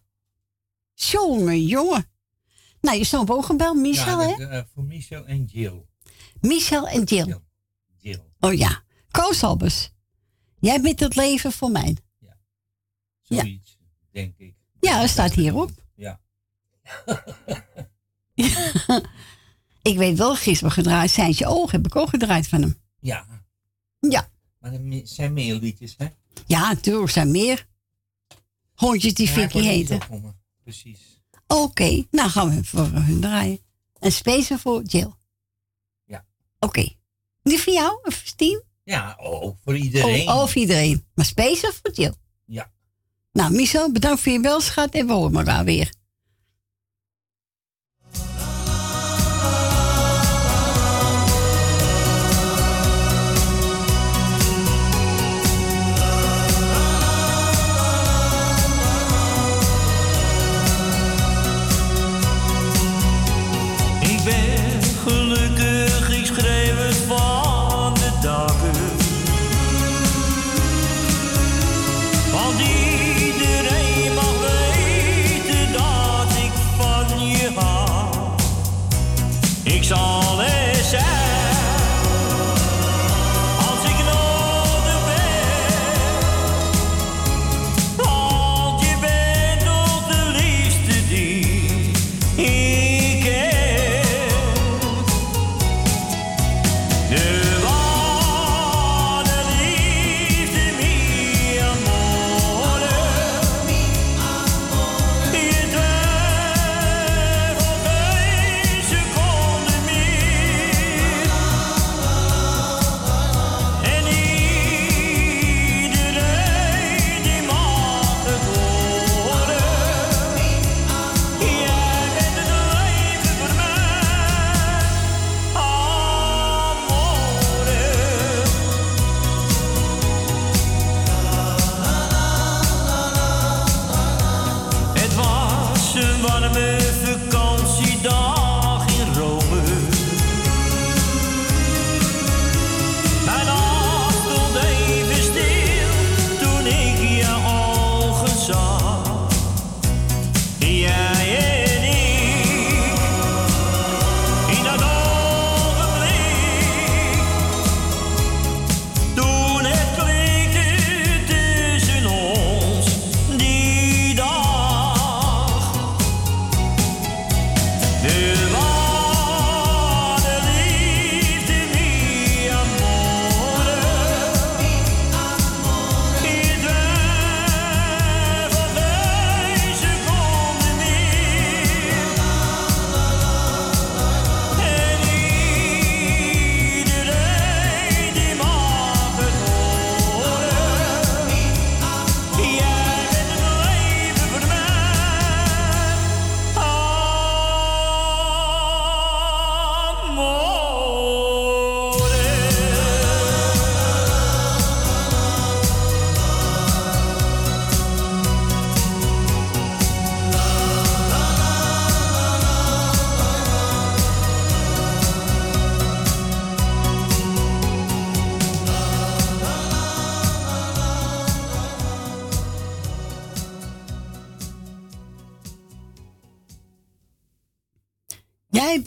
[0.94, 2.06] Jongen, jongen.
[2.82, 4.48] Nou, je snapt ook gebeld, Michel, ja, hè?
[4.48, 5.86] eh, voor Michel en Jill.
[6.42, 7.40] Michel en Jill.
[7.98, 8.24] Jill.
[8.40, 8.84] Oh ja.
[9.12, 9.90] Koos Albers.
[10.60, 11.98] Jij bent het leven voor mij.
[13.22, 13.78] Zoiets,
[14.12, 14.56] denk ik.
[14.80, 15.72] Ja, dat staat hierop.
[15.96, 16.20] Ja.
[19.88, 21.72] ik weet wel, gisteren gedraaid zijn je ogen.
[21.72, 22.78] Heb ik ook gedraaid van hem.
[23.00, 23.26] Ja.
[24.00, 24.30] Ja.
[24.60, 26.08] Maar er zijn meer liedjes, hè?
[26.46, 27.68] Ja, natuurlijk zijn meer.
[28.74, 30.00] hondjes die Ja, Vicky heten.
[30.64, 31.00] Precies.
[31.48, 33.60] Oké, nou gaan we voor hun draaien.
[34.00, 35.12] En speciaal voor Jill.
[36.06, 36.26] Ja.
[36.60, 36.96] Oké.
[37.44, 38.64] Die voor jou, of Stien?
[38.84, 40.28] Ja, oh, voor iedereen.
[40.30, 41.06] Oh, oh, voor iedereen.
[41.16, 42.14] Maar speciaal voor Jill.
[42.46, 42.72] Ja.
[43.32, 45.94] Nou, Michel, bedankt voor je belschat en we horen elkaar weer.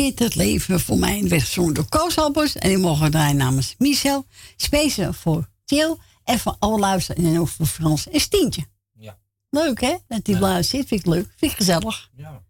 [0.01, 1.28] Bent het leven voor mij.
[1.28, 2.56] werd gezongen door Koos Albers.
[2.56, 4.27] En die mogen draaien namens Michel.
[4.56, 5.97] Speciaal voor Jill.
[6.24, 7.24] En voor alle luisteren.
[7.24, 8.66] En ook voor Frans en Stientje.
[8.93, 9.18] Ja.
[9.51, 9.97] Leuk hè?
[10.09, 10.86] Dat die blauw zit.
[10.86, 11.35] Vind ik leuk.
[11.36, 12.10] Vind ik gezellig.
[12.16, 12.43] Ja.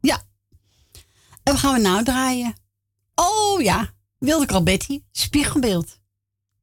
[0.00, 0.22] Ja.
[1.42, 2.54] En wat gaan we nou draaien?
[3.14, 3.94] Oh ja.
[4.18, 5.02] Wilde ik al Betty.
[5.12, 6.00] Spiegelbeeld.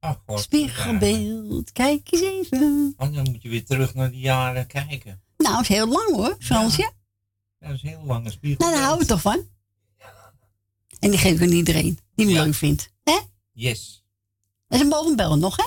[0.00, 0.40] Ach, God.
[0.40, 1.72] Spiegelbeeld.
[1.72, 2.94] Kijk eens even.
[2.96, 5.22] Oh, dan moet je weer terug naar die jaren kijken.
[5.36, 6.36] Nou, is heel lang hoor.
[6.38, 6.92] Fransje.
[7.58, 8.58] Dat is heel lange spiegel.
[8.58, 9.52] Nou, daar houden we toch van.
[11.04, 12.90] En die geef ik aan iedereen die me leuk vindt.
[13.02, 13.18] Hè?
[13.52, 14.04] Yes.
[14.68, 15.64] En ze mogen bellen nog, hè?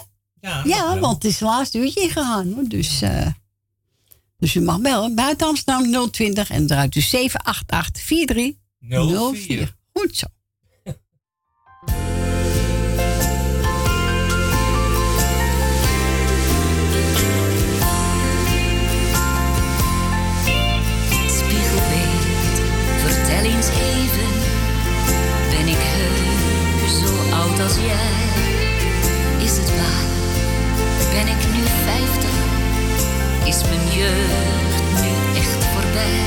[0.50, 2.64] Ja, Ja, want het is het laatste uurtje ingegaan, hoor.
[2.68, 3.28] Dus, eh,
[4.38, 5.16] dus u mag bellen.
[5.16, 9.76] Buiten Amsterdam 020 en eruit dus 788 4304.
[9.94, 10.26] Goed zo.
[21.28, 22.60] Spiegelbeeld,
[23.02, 24.37] vertel eens even.
[27.60, 28.16] Als jij?
[29.46, 30.06] Is het waar?
[31.14, 32.36] Ben ik nu vijftig?
[33.46, 36.26] Is mijn jeugd nu echt voorbij?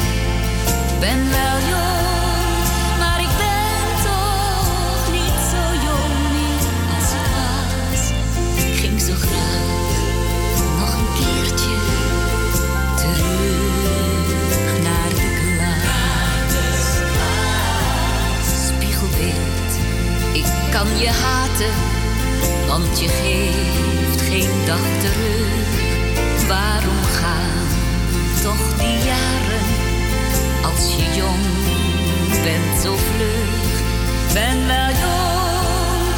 [1.00, 6.64] Ben wel jong, maar ik ben toch niet zo jong meer
[6.96, 8.04] als ik was.
[8.80, 9.79] Ging zo graag
[20.70, 21.74] kan je haten,
[22.66, 25.68] want je geeft geen dag terug.
[26.48, 27.66] Waarom gaan
[28.42, 29.66] toch die jaren
[30.62, 31.44] als je jong
[32.42, 33.72] bent zo vlug.
[34.32, 36.10] Ben wel jong,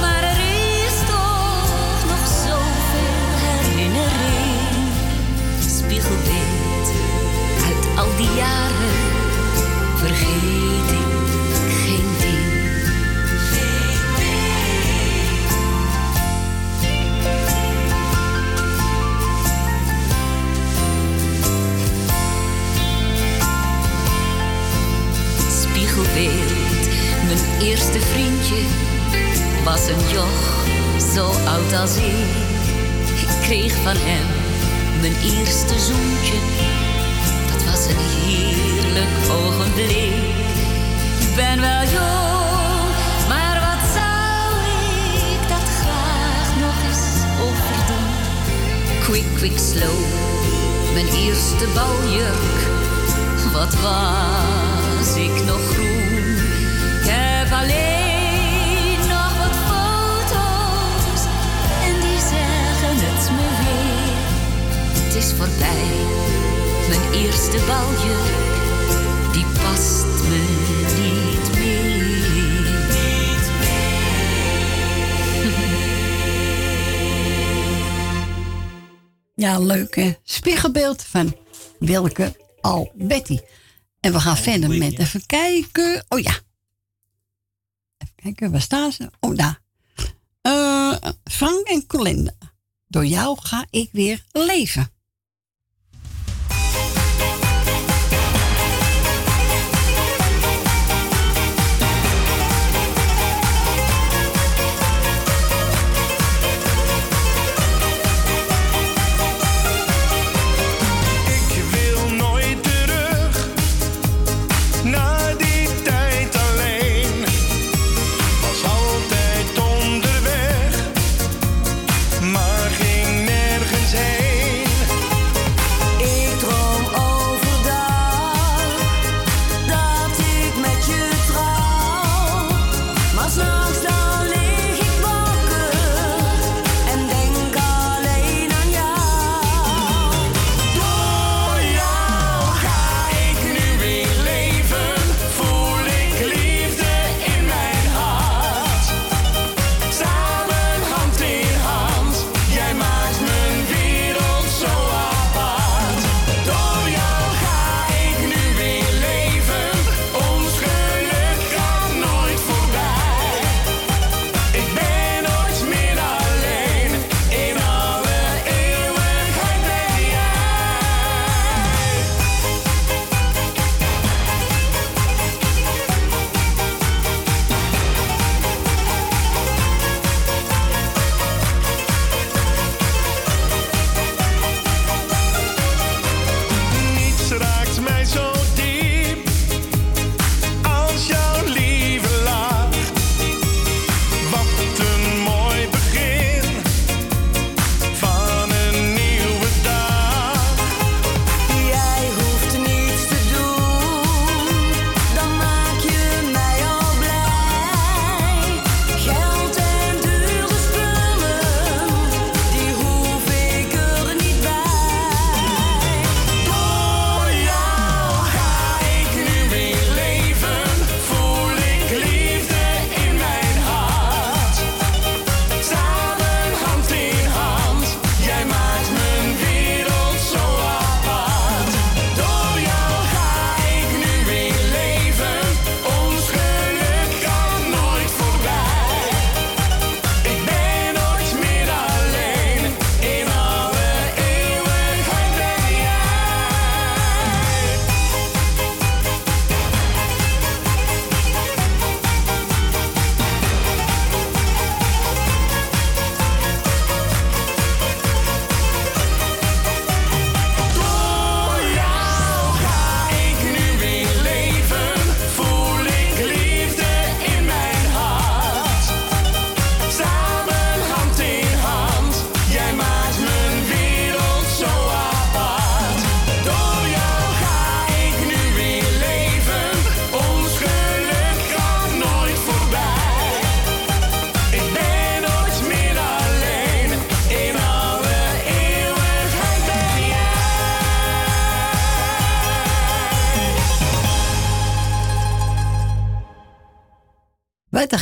[0.00, 0.40] maar er
[0.84, 4.90] is toch nog zoveel herinnering.
[5.78, 6.88] Spiegelbeeld
[7.66, 8.98] uit al die jaren
[9.96, 10.90] vergeet
[27.62, 28.62] eerste vriendje
[29.64, 30.60] was een joch
[31.14, 32.30] zo oud als ik.
[33.20, 34.26] Ik kreeg van hem
[35.00, 36.38] mijn eerste zoentje,
[37.52, 40.12] dat was een heerlijk ogenblik.
[41.20, 42.90] Ik ben wel jong,
[43.28, 44.50] maar wat zou
[45.32, 47.06] ik dat graag nog eens
[47.46, 48.08] overdoen?
[49.04, 49.98] Quick, quick, slow,
[50.92, 52.58] mijn eerste baljurk.
[53.52, 55.79] Wat was ik nog
[65.40, 65.90] voorbij,
[66.88, 70.40] mijn eerste baljurk, die past me
[71.00, 71.80] niet meer.
[79.34, 80.12] Ja, leuk hè.
[80.24, 81.36] Spiegelbeeld van
[81.78, 83.40] Wilke Alberti.
[84.00, 86.04] En we gaan verder met even kijken.
[86.08, 86.38] Oh ja.
[87.98, 89.10] Even kijken, waar staan ze?
[89.20, 89.60] Oh, daar.
[90.40, 92.32] Eh, Frank en Colinda.
[92.86, 94.90] Door jou ga ik weer leven.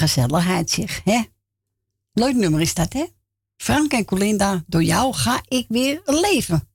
[0.08, 1.22] Gezelligheid zeg, hè?
[2.12, 3.04] Leuk nummer is dat, hè?
[3.56, 6.68] Frank en Colinda, door jou ga ik weer leven.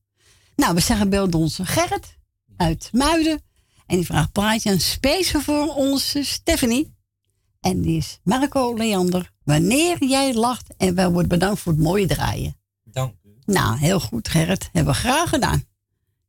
[0.55, 2.17] Nou, we zeggen belde onze Gerrit
[2.57, 3.41] uit Muiden.
[3.85, 6.95] En die vraagt plaatje een speciaal voor onze Stephanie.
[7.59, 9.31] En die is Marco Leander.
[9.43, 12.55] Wanneer jij lacht en wij worden bedankt voor het mooie draaien.
[12.83, 13.29] Dank u.
[13.45, 14.69] Nou, heel goed Gerrit.
[14.71, 15.63] Hebben we graag gedaan.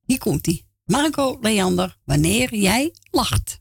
[0.05, 0.65] Hier komt hij.
[0.85, 1.99] Marco Leander.
[2.05, 3.61] Wanneer jij lacht.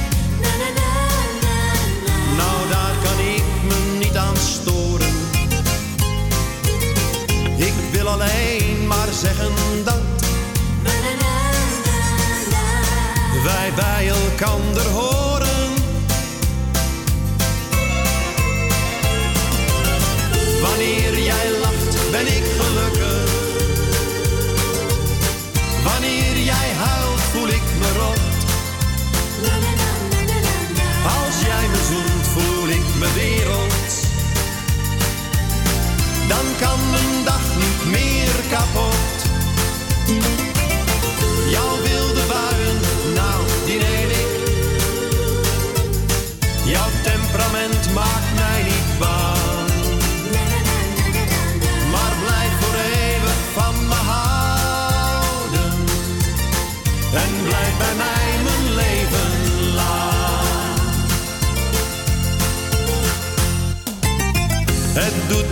[8.11, 9.51] Alleen maar zeggen
[9.83, 9.99] dat
[13.43, 15.73] wij bij elkander horen.
[20.61, 21.60] Wanneer jij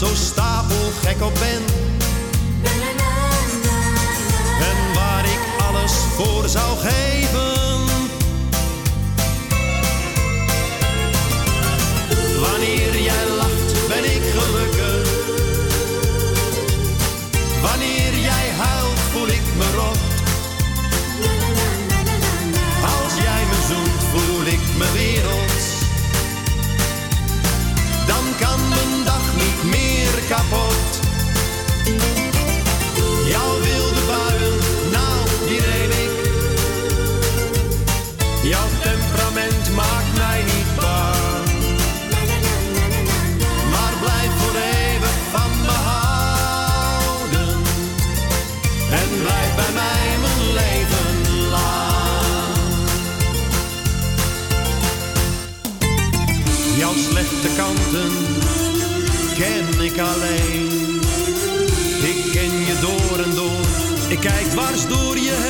[0.00, 1.62] Zo stapelgek op ben.
[4.60, 7.69] En waar ik alles voor zou geven.
[64.22, 65.49] Ik kijk dwars door je heen.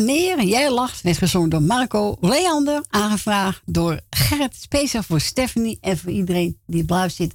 [0.00, 2.84] Wanneer jij lacht werd gezongen door Marco Leander.
[2.88, 4.54] Aangevraagd door Gerrit.
[4.54, 7.34] Speciaal voor Stephanie en voor iedereen die blauw zit.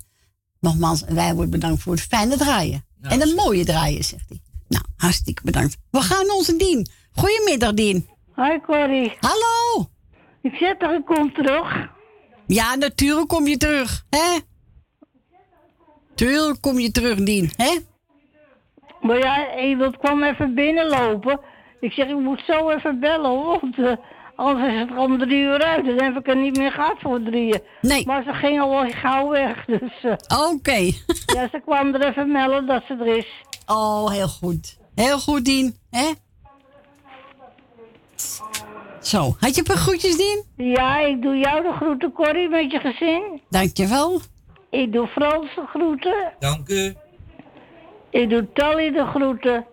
[0.60, 2.86] Nogmaals, wij worden bedankt voor het fijne draaien.
[3.02, 4.42] en een mooie draaien, zegt hij.
[4.68, 5.78] Nou, hartstikke bedankt.
[5.92, 6.88] We gaan naar onze Dien.
[7.12, 8.10] Goedemiddag, Dien.
[8.32, 9.18] Hoi Corrie.
[9.20, 9.90] Hallo.
[10.42, 11.90] Ik zeg toch, ik kom terug.
[12.48, 14.06] Ja, natuurlijk kom je terug.
[14.10, 14.40] Hè?
[16.16, 17.78] Tuurlijk kom je terug, Dien, hè?
[19.02, 21.40] Maar ja, iemand kwam even binnenlopen.
[21.86, 23.92] Ik zeg, ik moet zo even bellen, hoor, want eh,
[24.36, 25.86] anders is het om drie uur uit.
[25.86, 27.62] Dan heb ik er niet meer gehad voor drieën.
[27.82, 28.06] Nee.
[28.06, 30.04] Maar ze ging al gauw weg, dus...
[30.04, 30.78] eh, Oké.
[31.36, 33.28] ja, ze kwam er even melden dat ze er is.
[33.66, 34.78] Oh, heel goed.
[34.96, 36.12] Heel goed, Dien, hè?
[39.02, 40.44] Zo, had je een paar groetjes, Dien?
[40.56, 43.42] Ja, ik doe jou de groeten, Corrie, met je gezin.
[43.50, 44.20] Dankjewel.
[44.70, 46.34] Ik doe Frans de groeten.
[46.40, 46.94] Dank u.
[48.10, 49.66] Ik doe Tally de groeten.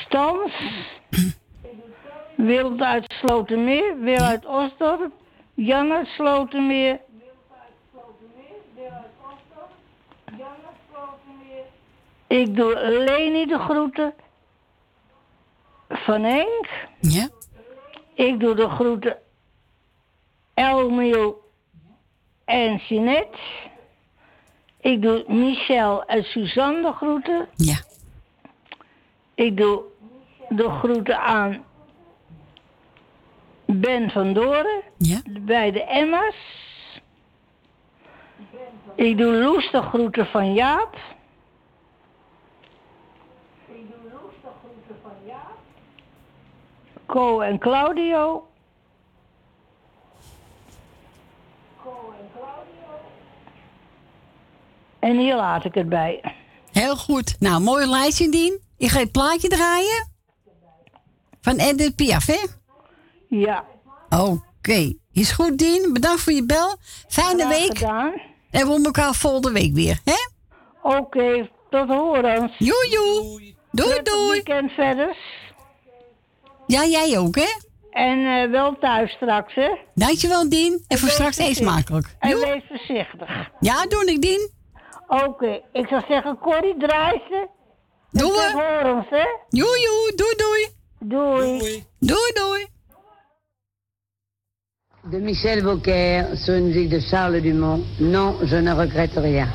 [0.00, 0.52] Stans.
[2.36, 3.98] Wil uit Slotermeer.
[3.98, 5.12] Wil uit Osdorp.
[5.54, 7.00] Jan uit Slotermeer.
[12.26, 14.14] Ik doe Leni de groeten.
[15.88, 16.68] Van Henk.
[17.00, 17.28] Ja.
[18.14, 19.18] Ik doe de groeten
[20.54, 21.50] Elmiel
[22.44, 23.38] en Jeanette.
[24.80, 27.48] Ik doe Michel en Suzanne de groeten.
[27.56, 27.76] Ja.
[29.34, 29.82] Ik doe
[30.48, 31.64] de groeten aan
[33.66, 34.82] Ben van Doren.
[34.96, 35.20] Ja.
[35.40, 36.36] Bij de Emma's.
[38.94, 40.96] Ik doe Loes de groeten van Jaap.
[47.06, 48.46] Co en Claudio.
[54.98, 56.34] En hier laat ik het bij.
[56.72, 57.36] Heel goed.
[57.40, 58.61] Nou, mooi lijstje, Dien.
[58.82, 60.08] Ik ga het plaatje draaien.
[61.40, 62.46] Van Edith Piaf, hè?
[63.28, 63.64] Ja.
[64.10, 64.94] Oké.
[65.12, 65.92] Is goed, Dien.
[65.92, 66.76] Bedankt voor je bel.
[67.08, 67.78] Fijne Graag week.
[67.78, 68.12] gedaan.
[68.50, 70.14] En we horen elkaar volgende week weer, hè?
[70.82, 72.52] Oké, tot horens.
[72.58, 73.54] Joe, joe.
[73.70, 74.30] Doei, doei.
[74.30, 75.16] weekend verder.
[76.66, 77.50] Ja, jij ook, hè?
[77.90, 79.70] En eh, wel thuis straks, hè?
[79.94, 80.84] Dankjewel, Dien.
[80.88, 82.16] En voor wees straks eet smakelijk.
[82.18, 83.50] En wees voorzichtig.
[83.60, 84.50] Ja, doe ik, Dien.
[85.08, 87.48] Oké, ik zou zeggen, Corrie, draai ze.
[88.12, 88.62] Doe En tot we.
[88.62, 89.24] horens, hè?
[89.48, 90.12] Joe, joe.
[90.16, 90.68] Doei, doei.
[90.98, 91.84] Doei.
[91.98, 92.66] Doei, doei.
[95.10, 97.84] De Michel Beaucaire sur une musique de Charles Dumont.
[97.98, 99.48] Non, je ne regrette rien.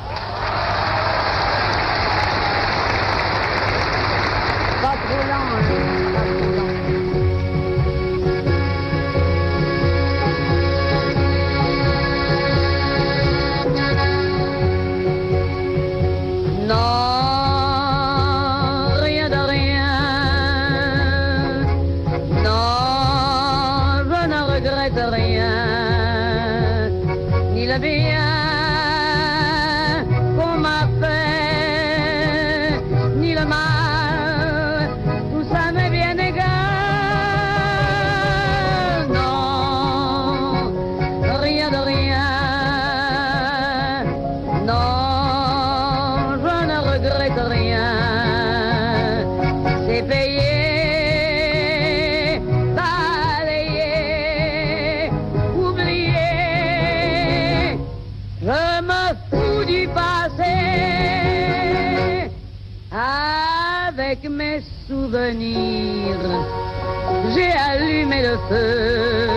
[67.34, 69.28] J'ai allumé le feu.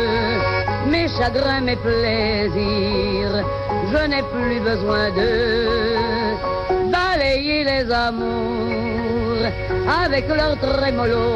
[0.89, 3.45] Mes chagrins, mes plaisirs,
[3.91, 5.31] je n'ai plus besoin de
[6.91, 9.45] balayer les amours
[10.03, 11.27] avec leur trémolo,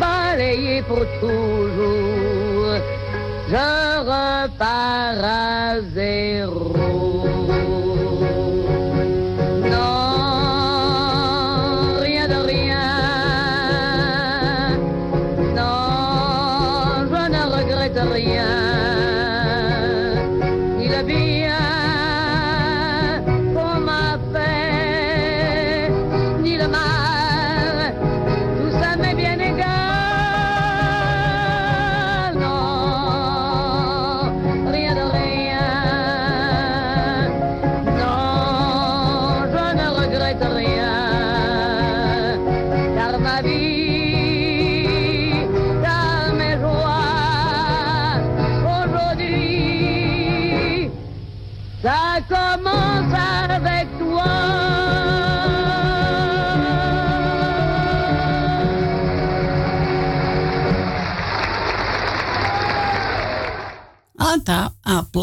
[0.00, 2.76] balayer pour toujours.
[3.48, 6.73] Je repars à zéro.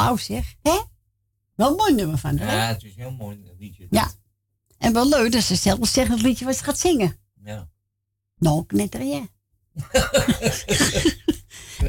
[0.02, 0.56] Applaus zeg.
[0.62, 0.80] Hè?
[1.56, 2.56] Wel een mooi nummer van haar.
[2.56, 3.88] Ja, het is een heel mooi liedje.
[3.90, 4.12] Ja.
[4.78, 7.20] En wel leuk dat ze zelf zegt het liedje wat ze gaat zingen.
[7.44, 7.70] Ja.
[8.38, 9.30] Nou, net rien.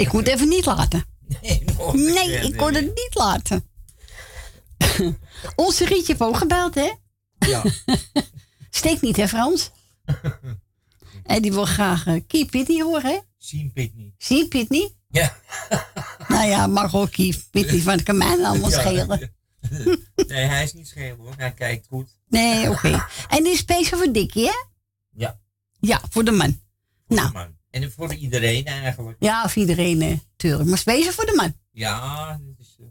[0.02, 1.04] ik kon het even niet laten.
[1.42, 1.64] Nee,
[2.14, 3.68] Nee, ik kon het niet laten.
[5.56, 6.92] Onze Rietje heeft ook gebeld, hè?
[7.38, 7.62] Ja.
[8.70, 9.70] Steekt niet, hè, Frans?
[11.24, 13.18] En die wil graag uh, Keep Pitney horen, hè?
[13.38, 14.14] Zien Pitney.
[14.18, 14.94] Zien Pitney?
[15.12, 15.36] Ja.
[16.28, 18.80] Nou ja, mag ook Keep Pitney, van het kan mij allemaal Ja.
[18.80, 19.32] schelen.
[20.26, 21.34] Nee, hij is niet scheel hoor.
[21.36, 22.16] Hij kijkt goed.
[22.28, 23.06] Nee, oké.
[23.28, 24.64] En die is speciaal voor Dikkie, hè?
[25.10, 25.38] Ja.
[25.80, 26.60] Ja, voor de man.
[27.06, 27.56] Nou, Man.
[27.70, 29.16] En voor iedereen eigenlijk.
[29.20, 30.68] ja, of iedereen, eh, tuurlijk.
[30.68, 31.54] Maar speciaal voor de man.
[31.70, 32.86] Ja, dat is, eh,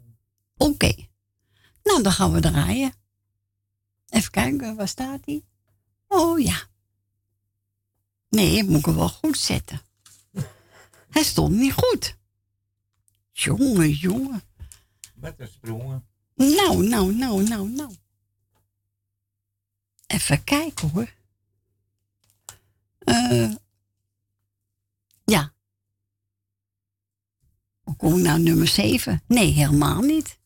[0.56, 0.92] Oké.
[1.82, 2.92] Nou, dan gaan we draaien.
[4.08, 5.44] Even kijken, waar staat die?
[6.08, 6.56] Oh ja.
[8.28, 9.80] Nee, moet ik hem wel goed zetten.
[11.12, 12.16] Hij stond niet goed.
[13.32, 14.42] Jongen, jongen.
[15.14, 16.06] met een sprongen.
[16.34, 17.94] Nou, nou, nou, nou, nou.
[20.06, 21.14] Even kijken hoor.
[22.98, 23.52] Eh
[25.24, 25.52] ja.
[27.80, 29.22] Hoe kom ik nou nummer 7?
[29.26, 30.38] Nee, helemaal niet.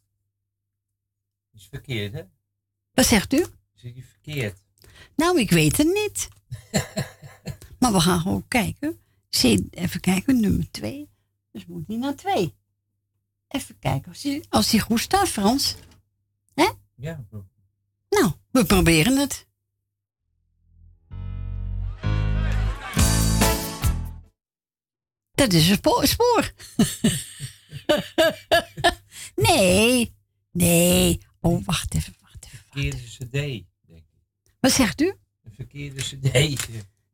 [1.53, 2.23] is verkeerd, hè?
[2.95, 3.47] Wat zegt u?
[3.75, 4.63] Is die verkeerd?
[5.17, 6.29] Nou, ik weet het niet.
[7.79, 9.01] maar we gaan gewoon kijken.
[9.31, 11.11] Even kijken, nummer 2.
[11.53, 12.55] Dus moet die naar 2.
[13.49, 15.77] Even kijken als die, als die goed staat, Frans.
[16.55, 16.71] Hè?
[16.95, 17.25] Ja.
[18.09, 19.47] Nou, we proberen het.
[25.35, 26.53] Dat is een spoor.
[29.49, 30.15] nee,
[30.51, 31.21] nee.
[31.41, 32.15] Oh, wacht even.
[32.77, 33.31] Verkeerde cd.
[33.31, 34.05] denk ik.
[34.61, 35.15] Wat zegt u?
[35.43, 36.33] Een verkeerde cd.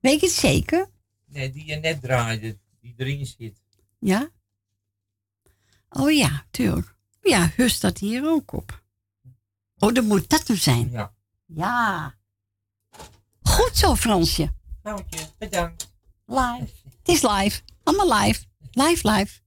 [0.01, 0.91] Weet je het zeker?
[1.33, 2.59] Nee, die je net draaide.
[2.81, 3.63] Die erin zit.
[3.99, 4.31] Ja?
[5.89, 6.97] Oh ja, tuurlijk.
[7.23, 8.83] Ja, Hus staat hier ook op.
[9.79, 10.91] Oh, dan moet dat hem zijn.
[10.91, 11.15] Ja.
[11.47, 12.15] Ja.
[13.43, 14.55] Goed zo, Fransje.
[14.83, 15.95] Foutje, bedankt.
[16.27, 16.71] Live.
[16.85, 17.63] Het is live.
[17.83, 18.45] Allemaal live.
[18.71, 19.41] Live, live.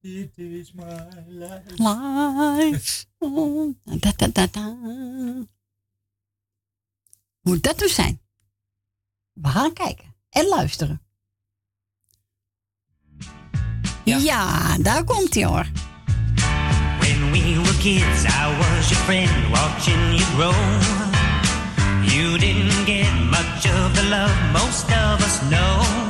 [0.00, 1.62] Dit is my life.
[1.76, 3.04] Live.
[3.18, 4.76] Oh, da, da, da, da.
[7.40, 8.20] Moet dat dus zijn?
[9.32, 11.02] We gaan kijken en luisteren.
[14.04, 15.66] Ja, daar komt hij hoor.
[16.98, 20.54] When we were kids, I was your friend, watching you grow.
[22.02, 26.07] You didn't get much of the love most of us know.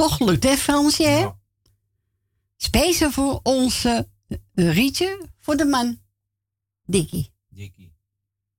[0.00, 1.02] Toch gelukt, hè, Fransje?
[1.02, 1.28] Hè?
[2.56, 6.00] Speciaal voor onze eh, Rietje, voor de man.
[6.84, 7.32] Dikkie.
[7.48, 7.92] Dikkie.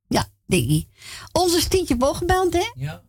[0.08, 0.88] Ja, Dikkie.
[1.32, 2.72] Onze Stietje Bogenband, hè?
[2.74, 3.04] Ja.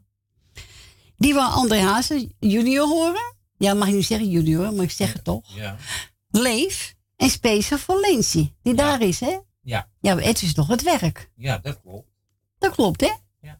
[1.17, 3.35] Die wil André Hazes junior horen.
[3.57, 5.55] Ja, mag je niet zeggen junior, maar ik zeg het toch.
[5.55, 5.77] Ja.
[6.31, 6.95] Leef.
[7.17, 9.39] En speciaal voor Lensie, die daar is, hè?
[9.61, 9.89] Ja.
[10.01, 11.31] Ja, het is toch het werk.
[11.37, 12.09] Ja, dat klopt.
[12.59, 13.13] Dat klopt, hè?
[13.41, 13.59] Ja.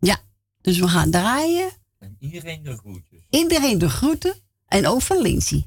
[0.00, 0.18] Ja.
[0.60, 1.70] Dus we gaan draaien.
[1.98, 3.07] En iedereen de groetjes.
[3.30, 4.34] Iedereen de groeten.
[4.66, 5.66] En ook van Lindsay.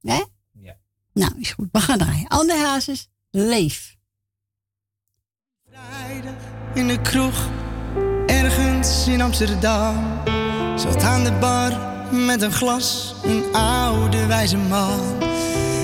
[0.00, 0.22] Hè?
[0.52, 0.76] Ja.
[1.12, 1.68] Nou, is goed.
[1.72, 2.28] We gaan draaien.
[2.28, 3.96] André Hazes, leef.
[6.76, 7.48] in de kroeg,
[8.26, 10.22] ergens in Amsterdam.
[10.76, 11.72] Zat aan de bar
[12.10, 15.00] met een glas, een oude wijze man.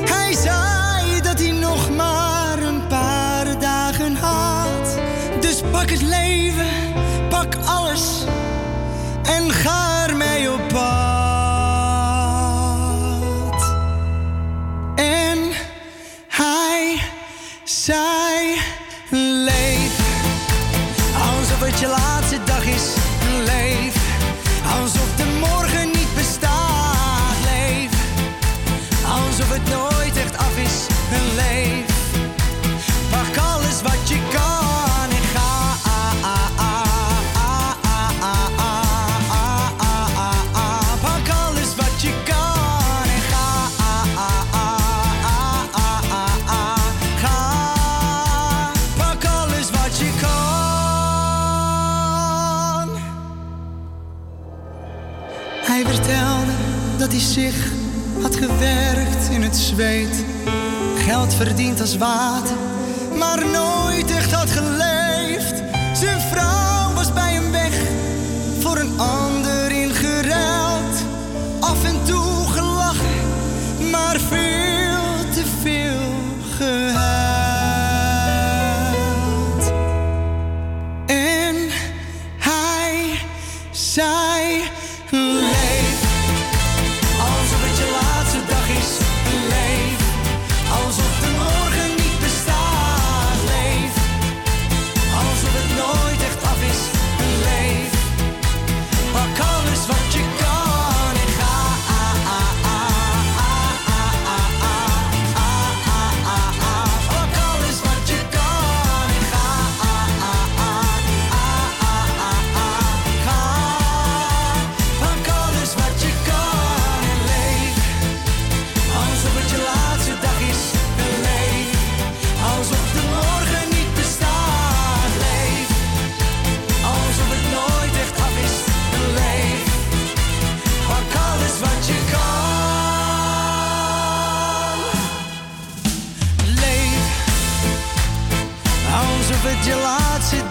[0.05, 4.99] Hij zei dat hij nog maar een paar dagen had.
[5.41, 6.22] Dus pak het leven,
[21.83, 23.02] je laatste dag is.
[57.13, 57.73] Hij zich
[58.21, 60.25] had gewerkt in het zweet.
[60.97, 62.57] Geld verdiend als water,
[63.19, 65.02] maar nooit echt had geleefd.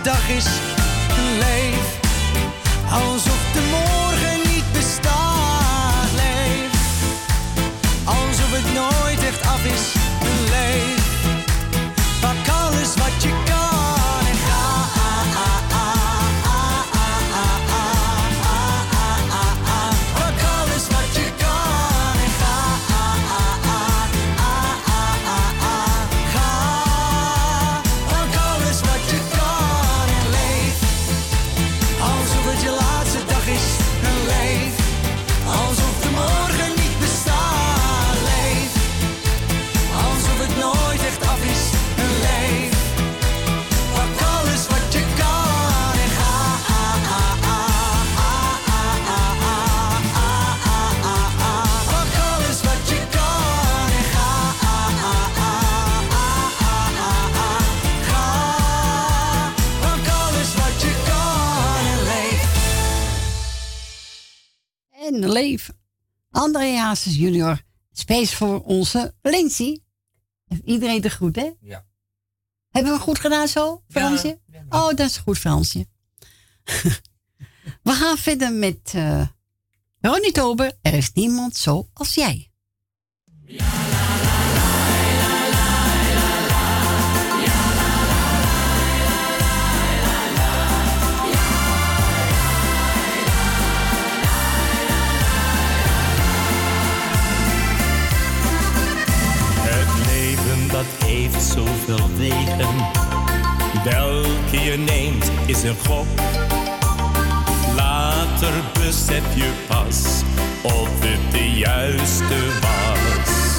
[0.03, 0.70] Dag is.
[66.91, 67.61] Hazes junior.
[67.91, 69.79] Space voor onze Lindsay.
[70.65, 71.49] Iedereen de groet, hè?
[71.61, 71.85] Ja.
[72.69, 74.39] Hebben we goed gedaan zo, Fransje?
[74.69, 75.87] oh, dat is goed, Fransje.
[77.83, 79.27] we gaan verder met eh
[79.99, 80.77] Ronnie Tober.
[80.81, 82.50] Er is niemand zo als jij.
[100.81, 102.75] dat heeft zoveel wegen.
[103.83, 106.07] Welke je neemt is een gok.
[107.75, 110.21] Later besef je pas
[110.61, 113.57] of het de juiste was.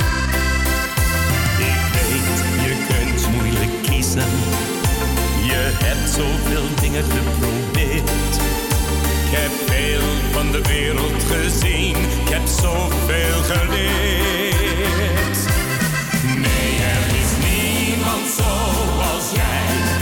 [1.59, 4.31] Ik weet, je kunt moeilijk kiezen.
[5.45, 8.35] Je hebt zoveel dingen geprobeerd.
[9.25, 14.13] Ik heb veel van de wereld gezien, ik heb zoveel geleerd.
[19.35, 20.02] Ja.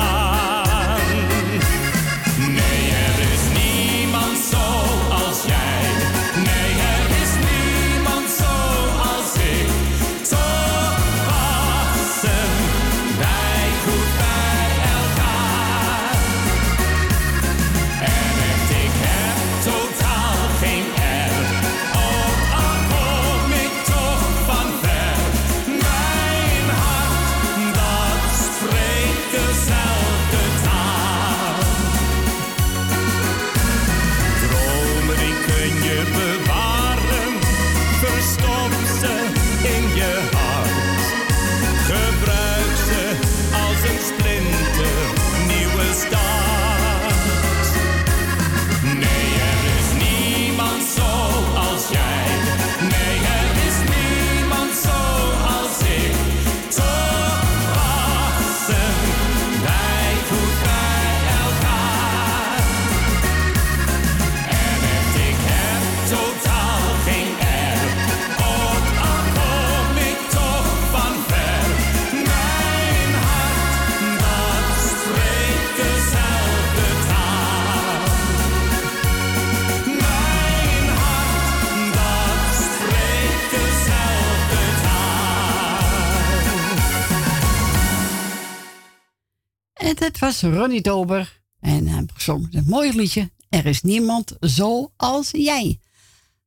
[90.03, 91.41] het was Ronnie Tober.
[91.59, 93.31] En hij zong een mooi liedje.
[93.49, 95.79] Er is niemand zo als jij.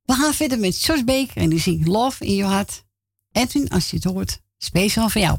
[0.05, 2.85] We gaan verder met Jos Beek en die zingt Love in je hart.
[3.33, 5.39] En Edwin, als je het hoort, speciaal voor jou.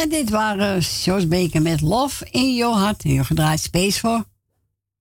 [0.00, 3.02] En dit waren Jos Baker met Love in Your hart.
[3.02, 4.24] Je gedraaid space voor.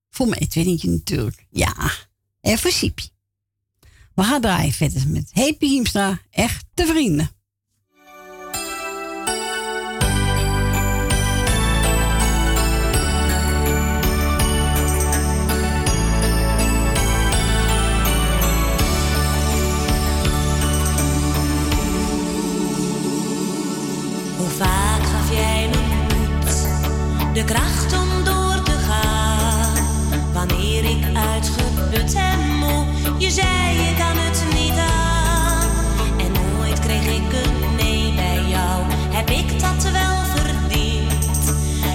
[0.10, 1.46] Voor mij, tweelingje natuurlijk.
[1.50, 1.92] Ja.
[2.42, 3.10] En voor Siepje.
[4.16, 6.20] We gaan draaien verder met Happy Hiemstra.
[6.30, 7.30] Echte vrienden.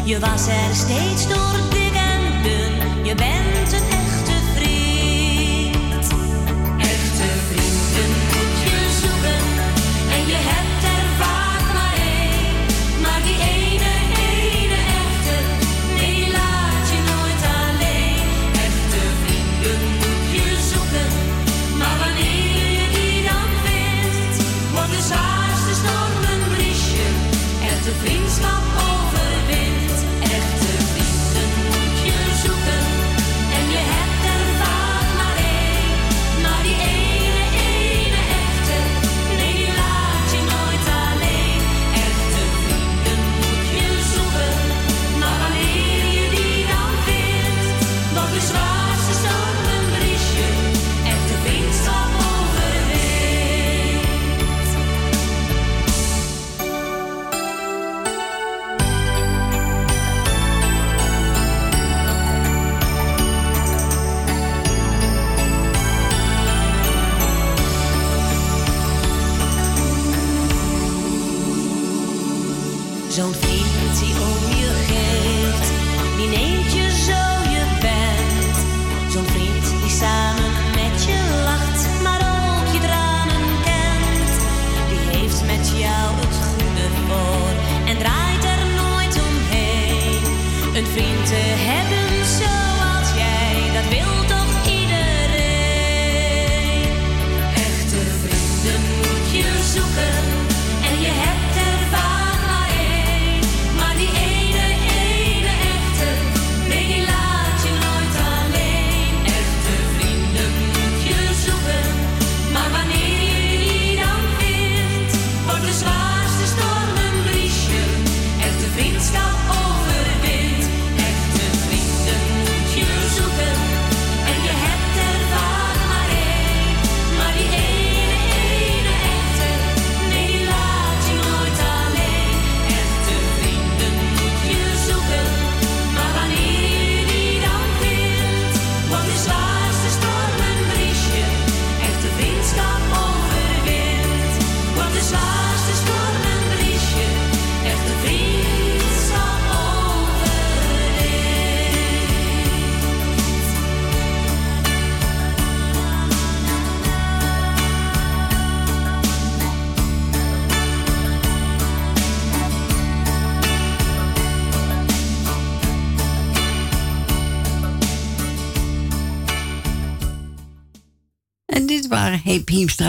[0.05, 3.05] Je was er steeds door dik en.
[3.07, 3.43] Je bent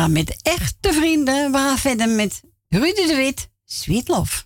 [0.09, 1.51] met echte vrienden.
[1.51, 4.44] We gaan verder met Rudy de Wit, Sweet Love.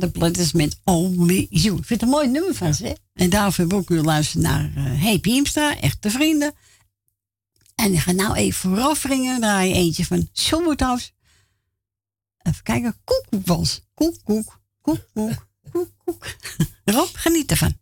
[0.00, 1.78] de Platters met Only You.
[1.78, 2.96] Ik vind het een mooi nummer van ze.
[3.14, 6.54] En daarvoor wil ik ook luisteren naar eh, Hey Piemstra, Echte Vrienden.
[7.74, 9.40] En ik ga nou even vooraf ringen.
[9.40, 11.14] Draai eentje van Sommerthuis.
[12.38, 12.96] Even kijken.
[13.04, 13.80] Koekoekbals.
[13.94, 16.26] Koek, koek, koek, koek, koek, koek.
[16.84, 17.76] Rob, geniet ervan.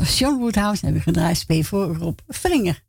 [0.18, 2.82] John Woodhouse en we gedraaid spelen voor Rob Vringer.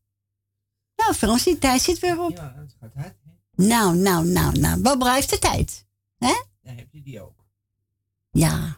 [0.96, 2.38] Nou, Frans, die tijd zit weer op.
[2.38, 3.16] Ja, het gaat hard.
[3.56, 4.82] Nou, nou, nou, nou.
[4.82, 5.86] Wat blijft de tijd?
[6.18, 6.34] Hè?
[6.62, 7.46] Dan heb je die ook.
[8.32, 8.78] Ja.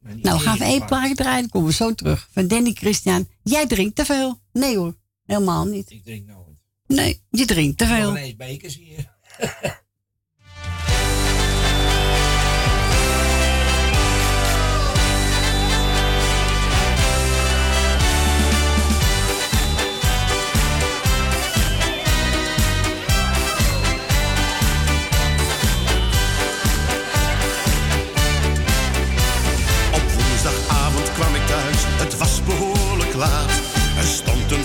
[0.00, 1.40] Nou, we gaan even één plaatje draaien.
[1.40, 2.28] Dan komen we zo terug.
[2.30, 3.28] Van Danny Christian.
[3.42, 4.40] Jij drinkt te veel.
[4.52, 5.90] Nee hoor, helemaal niet.
[5.90, 6.56] Ik drink nooit.
[6.86, 8.10] Nee, je drinkt te veel.
[8.10, 9.10] ineens bekers hier.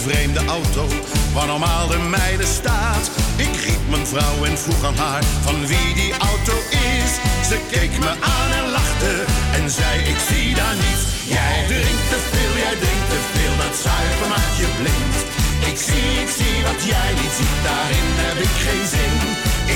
[0.07, 0.83] vreemde auto,
[1.33, 3.05] waar normaal de mijne staat.
[3.35, 6.55] Ik riep mijn vrouw en vroeg aan haar van wie die auto
[6.93, 7.11] is.
[7.49, 9.13] Ze keek me aan en lachte
[9.57, 11.03] en zei ik zie daar niets.
[11.35, 15.17] Jij drinkt te veel, jij drinkt te veel, dat zuipen maakt je blind.
[15.71, 19.15] Ik zie, ik zie wat jij niet ziet, daarin heb ik geen zin.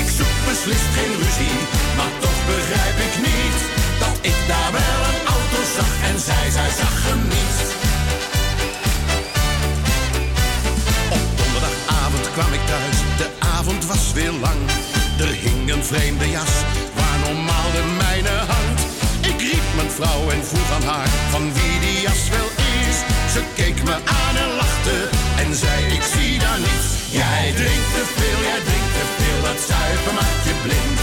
[0.00, 1.58] Ik zoek beslist geen ruzie,
[1.98, 3.58] maar toch begrijp ik niet
[4.04, 7.91] dat ik daar wel een auto zag en zij, zij zag hem niet.
[12.36, 14.60] Kwam ik thuis, de avond was weer lang.
[15.24, 16.54] Er hing een vreemde jas,
[16.98, 18.82] waar normaal de mijne hangt.
[19.30, 22.96] Ik riep mijn vrouw en vroeg aan haar van wie die jas wel is.
[23.34, 24.96] Ze keek me aan en lachte
[25.42, 26.88] en zei ik zie daar niets.
[27.20, 31.00] Jij drinkt te veel, jij drinkt te veel, dat zuipen maakt je blind.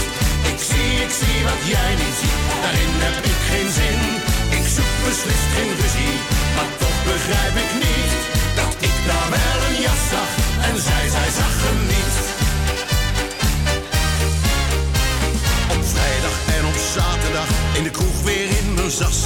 [0.52, 4.00] Ik zie, ik zie wat jij niet ziet, daarin heb ik geen zin.
[4.58, 6.16] Ik zoek beslist geen ruzie,
[6.56, 8.12] maar toch begrijp ik niet
[8.54, 10.30] dat ik daar wel een jas zag
[10.68, 12.16] en zij, zij zag hem niet.
[15.74, 19.18] Op vrijdag en op zaterdag in de kroeg weer in mijn zas.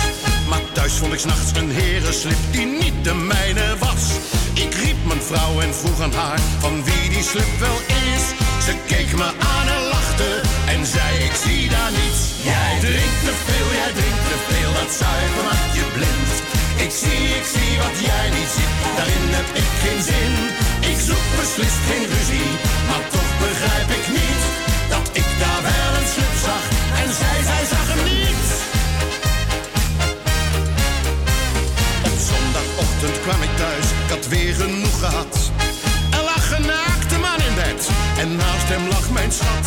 [0.49, 4.05] Maar thuis vond ik s'nachts een herenslip die niet de mijne was.
[4.53, 8.25] Ik riep mijn vrouw en vroeg aan haar van wie die slip wel is.
[8.65, 12.21] Ze keek me aan en lachte en zei ik zie daar niets.
[12.43, 16.44] Jij drinkt te veel, jij drinkt te veel, dat zuiver maakt je blind.
[16.77, 20.35] Ik zie, ik zie wat jij niet ziet, daarin heb ik geen zin.
[20.91, 22.51] Ik zoek beslist geen ruzie,
[22.89, 24.43] maar toch begrijp ik niet
[24.95, 26.65] dat ik daar wel een slip zag
[27.01, 28.47] en zij, zij zag hem niet.
[32.09, 35.35] Op zondagochtend kwam ik thuis, ik had weer genoeg gehad.
[36.17, 36.45] Er lag
[38.23, 39.67] en naast hem lag mijn schat.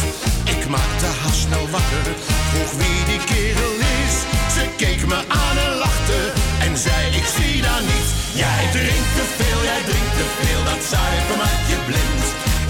[0.56, 2.08] Ik maakte haar snel wakker,
[2.50, 4.16] vroeg wie die kerel is.
[4.56, 6.20] Ze keek me aan en lachte
[6.66, 8.12] en zei ik zie daar niets.
[8.44, 12.26] Jij drinkt te veel, jij drinkt te veel, dat zuipen maakt je blind.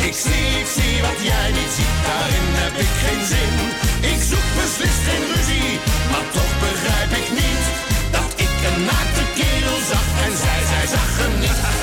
[0.07, 3.56] Ik zie, ik zie wat jij niet ziet, daarin heb ik geen zin.
[4.11, 5.72] Ik zoek beslist geen ruzie,
[6.11, 7.65] maar toch begrijp ik niet
[8.17, 11.76] dat ik een naakte kerel zag en zij, zij zag hem niet.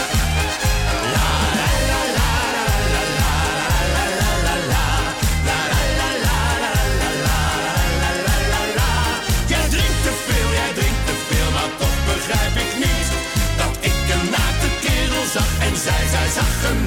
[16.14, 16.80] Zij, zag hem.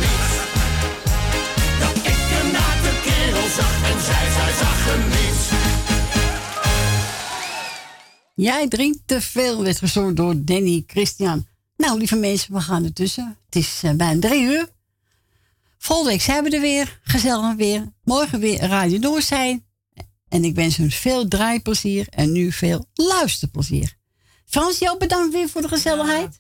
[1.80, 5.42] Dat ik een naakte kerel zag en zij, zij zag hem niet.
[8.36, 11.48] Jij drinkt te veel, werd gezongen door Danny Christian.
[11.78, 13.38] Nou, lieve mensen, we gaan ertussen.
[13.46, 14.70] Het is eh, bijna drie uur.
[15.78, 17.00] Volgende week zijn we er weer.
[17.04, 17.92] Gezellig weer.
[18.04, 19.66] Morgen weer Radio Noord zijn.
[20.30, 23.97] En ik wens u veel draaiplezier en nu veel luisterplezier.
[24.48, 26.38] Frans, jou bedankt weer voor de gezelligheid.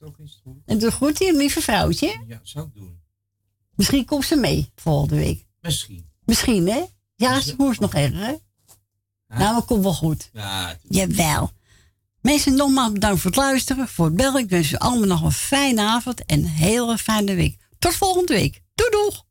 [0.65, 2.23] En doe goed hier, lieve vrouwtje.
[2.27, 2.99] Ja, zou ik doen.
[3.75, 5.45] Misschien komt ze mee volgende week.
[5.61, 6.09] Misschien.
[6.25, 6.83] Misschien, hè?
[7.15, 8.35] Ja, ze moest nog erger, hè?
[9.27, 10.29] Nou, dat komt wel goed.
[10.33, 11.51] Ja, Jawel.
[12.21, 14.41] Mensen, nogmaals bedankt voor het luisteren, voor het bellen.
[14.41, 17.57] Ik wens u allemaal nog een fijne avond en een hele fijne week.
[17.79, 18.61] Tot volgende week.
[18.75, 19.25] Doei doeg!